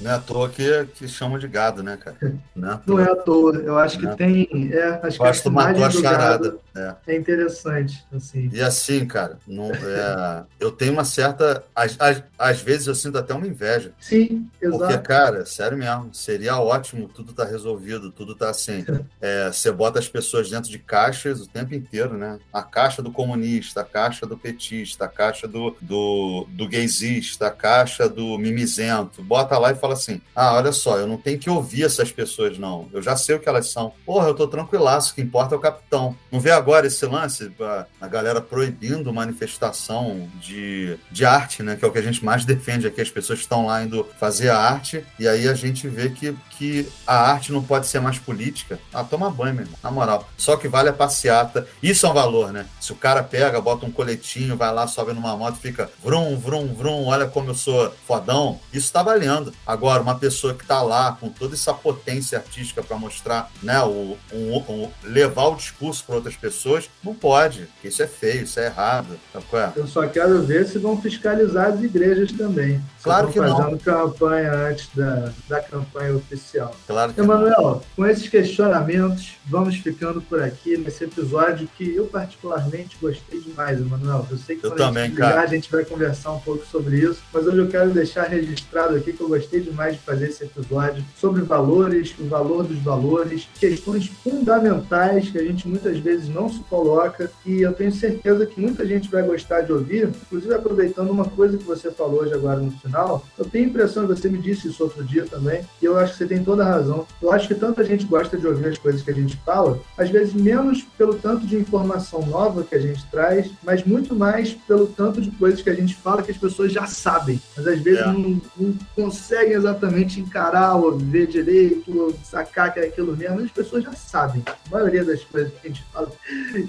[0.00, 2.16] Não é à toa que, que chamam de gado, né, cara?
[2.54, 2.96] Não é à toa.
[2.96, 3.56] Não é à toa.
[3.56, 4.48] Eu acho que tem.
[4.72, 6.56] É, acho que a matou a charada.
[6.76, 8.50] É, é interessante, assim.
[8.52, 11.64] E assim, cara, não, é, eu tenho uma certa.
[11.74, 13.92] Às, às, às, vezes eu sinto até uma inveja.
[13.98, 14.78] Sim, exato.
[14.78, 18.84] Porque, cara, sério mesmo, seria ótimo, tudo tá resolvido, tudo tá assim.
[19.20, 22.38] É, você bota as pessoas dentro de caixas o tempo inteiro, né?
[22.52, 27.50] A caixa do comunista, a caixa do petista, a caixa do, do, do gaysista, a
[27.50, 29.22] caixa do mimizento.
[29.22, 32.58] Bota lá e fala assim: ah, olha só, eu não tenho que ouvir essas pessoas,
[32.58, 32.88] não.
[32.92, 33.92] Eu já sei o que elas são.
[34.04, 36.16] Porra, eu tô tranquilaço, o que importa é o capitão.
[36.32, 37.52] Não vê agora esse lance,
[38.00, 41.76] a galera proibindo manifestação de, de arte, né?
[41.76, 43.00] Que é o que a gente mais defende aqui.
[43.00, 46.88] As pessoas estão lá indo fazer a arte, e aí a gente vê que, que
[47.06, 48.78] a arte não pode ser mais política.
[48.92, 50.28] Ah, toma banho, meu irmão, na moral.
[50.38, 51.68] Só que vale a passeata.
[51.82, 52.66] Isso é um valor, né?
[52.80, 56.72] Se o cara pega, bota um coletinho, vai lá, sobe numa moto, fica vrum, vrum,
[56.72, 59.52] vrum, olha como eu sou fodão, isso tá valendo.
[59.66, 64.16] Agora, uma pessoa que tá lá com toda essa potência artística para mostrar, né, o,
[64.32, 67.68] um, um, levar o discurso para outras pessoas, não pode.
[67.82, 69.18] Isso é feio, isso é errado.
[69.34, 69.72] É?
[69.76, 72.80] Eu só quero ver se vão fiscalizar as igrejas também.
[73.02, 73.78] Claro que fazendo não.
[73.78, 76.74] campanha antes da, da campanha oficial.
[76.86, 82.96] Claro que Emanuel, com esses questionamentos, vamos ficando por aqui nesse episódio que eu particularmente
[83.00, 84.26] gostei demais, Emanuel.
[84.28, 85.42] Eu sei que eu também, cara.
[85.42, 89.12] a gente vai conversar um pouco sobre isso, mas hoje eu quero deixar registrado aqui
[89.12, 94.06] que eu gostei demais de fazer esse episódio sobre valores, o valor dos valores, questões
[94.06, 98.86] fundamentais que a gente muitas vezes não se coloca e eu tenho certeza que muita
[98.86, 102.70] gente vai gostar de ouvir, inclusive aproveitando uma coisa que você falou hoje agora no
[102.70, 106.12] final, eu tenho a impressão, você me disse isso outro dia também, e eu acho
[106.12, 107.06] que você tem toda a razão.
[107.20, 110.10] Eu acho que tanta gente gosta de ouvir as coisas que a gente fala, às
[110.10, 114.86] vezes menos pelo tanto de informação nova que a gente traz, mas muito mais pelo
[114.86, 118.00] tanto de coisas que a gente fala que as pessoas já sabem, mas às vezes
[118.00, 118.06] é.
[118.06, 121.75] não, não, conseguem exatamente encarar ou ver direito,
[122.24, 124.42] sacar que é aquilo mesmo, as pessoas já sabem.
[124.46, 126.10] A maioria das coisas que a gente fala.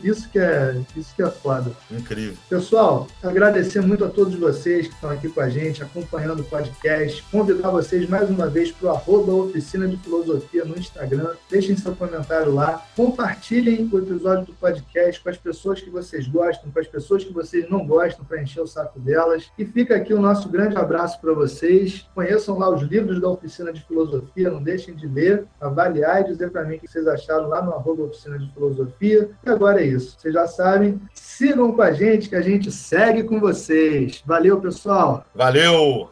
[0.03, 1.71] Isso que é, isso que é foda.
[1.91, 2.37] Incrível.
[2.49, 7.23] Pessoal, agradecer muito a todos vocês que estão aqui com a gente, acompanhando o podcast.
[7.31, 11.31] Convidar vocês mais uma vez para o arroba Oficina de Filosofia no Instagram.
[11.49, 12.85] Deixem seu comentário lá.
[12.95, 17.33] Compartilhem o episódio do podcast com as pessoas que vocês gostam, com as pessoas que
[17.33, 19.49] vocês não gostam, para encher o saco delas.
[19.57, 22.07] E fica aqui o nosso grande abraço para vocês.
[22.13, 26.51] Conheçam lá os livros da Oficina de Filosofia, não deixem de ler, avaliar e dizer
[26.51, 29.29] para mim o que vocês acharam lá no arroba Oficina de Filosofia.
[29.45, 30.17] E agora é isso.
[30.19, 34.23] Vocês já sabem, sigam com a gente que a gente segue com vocês.
[34.25, 35.25] Valeu, pessoal.
[35.33, 36.09] Valeu!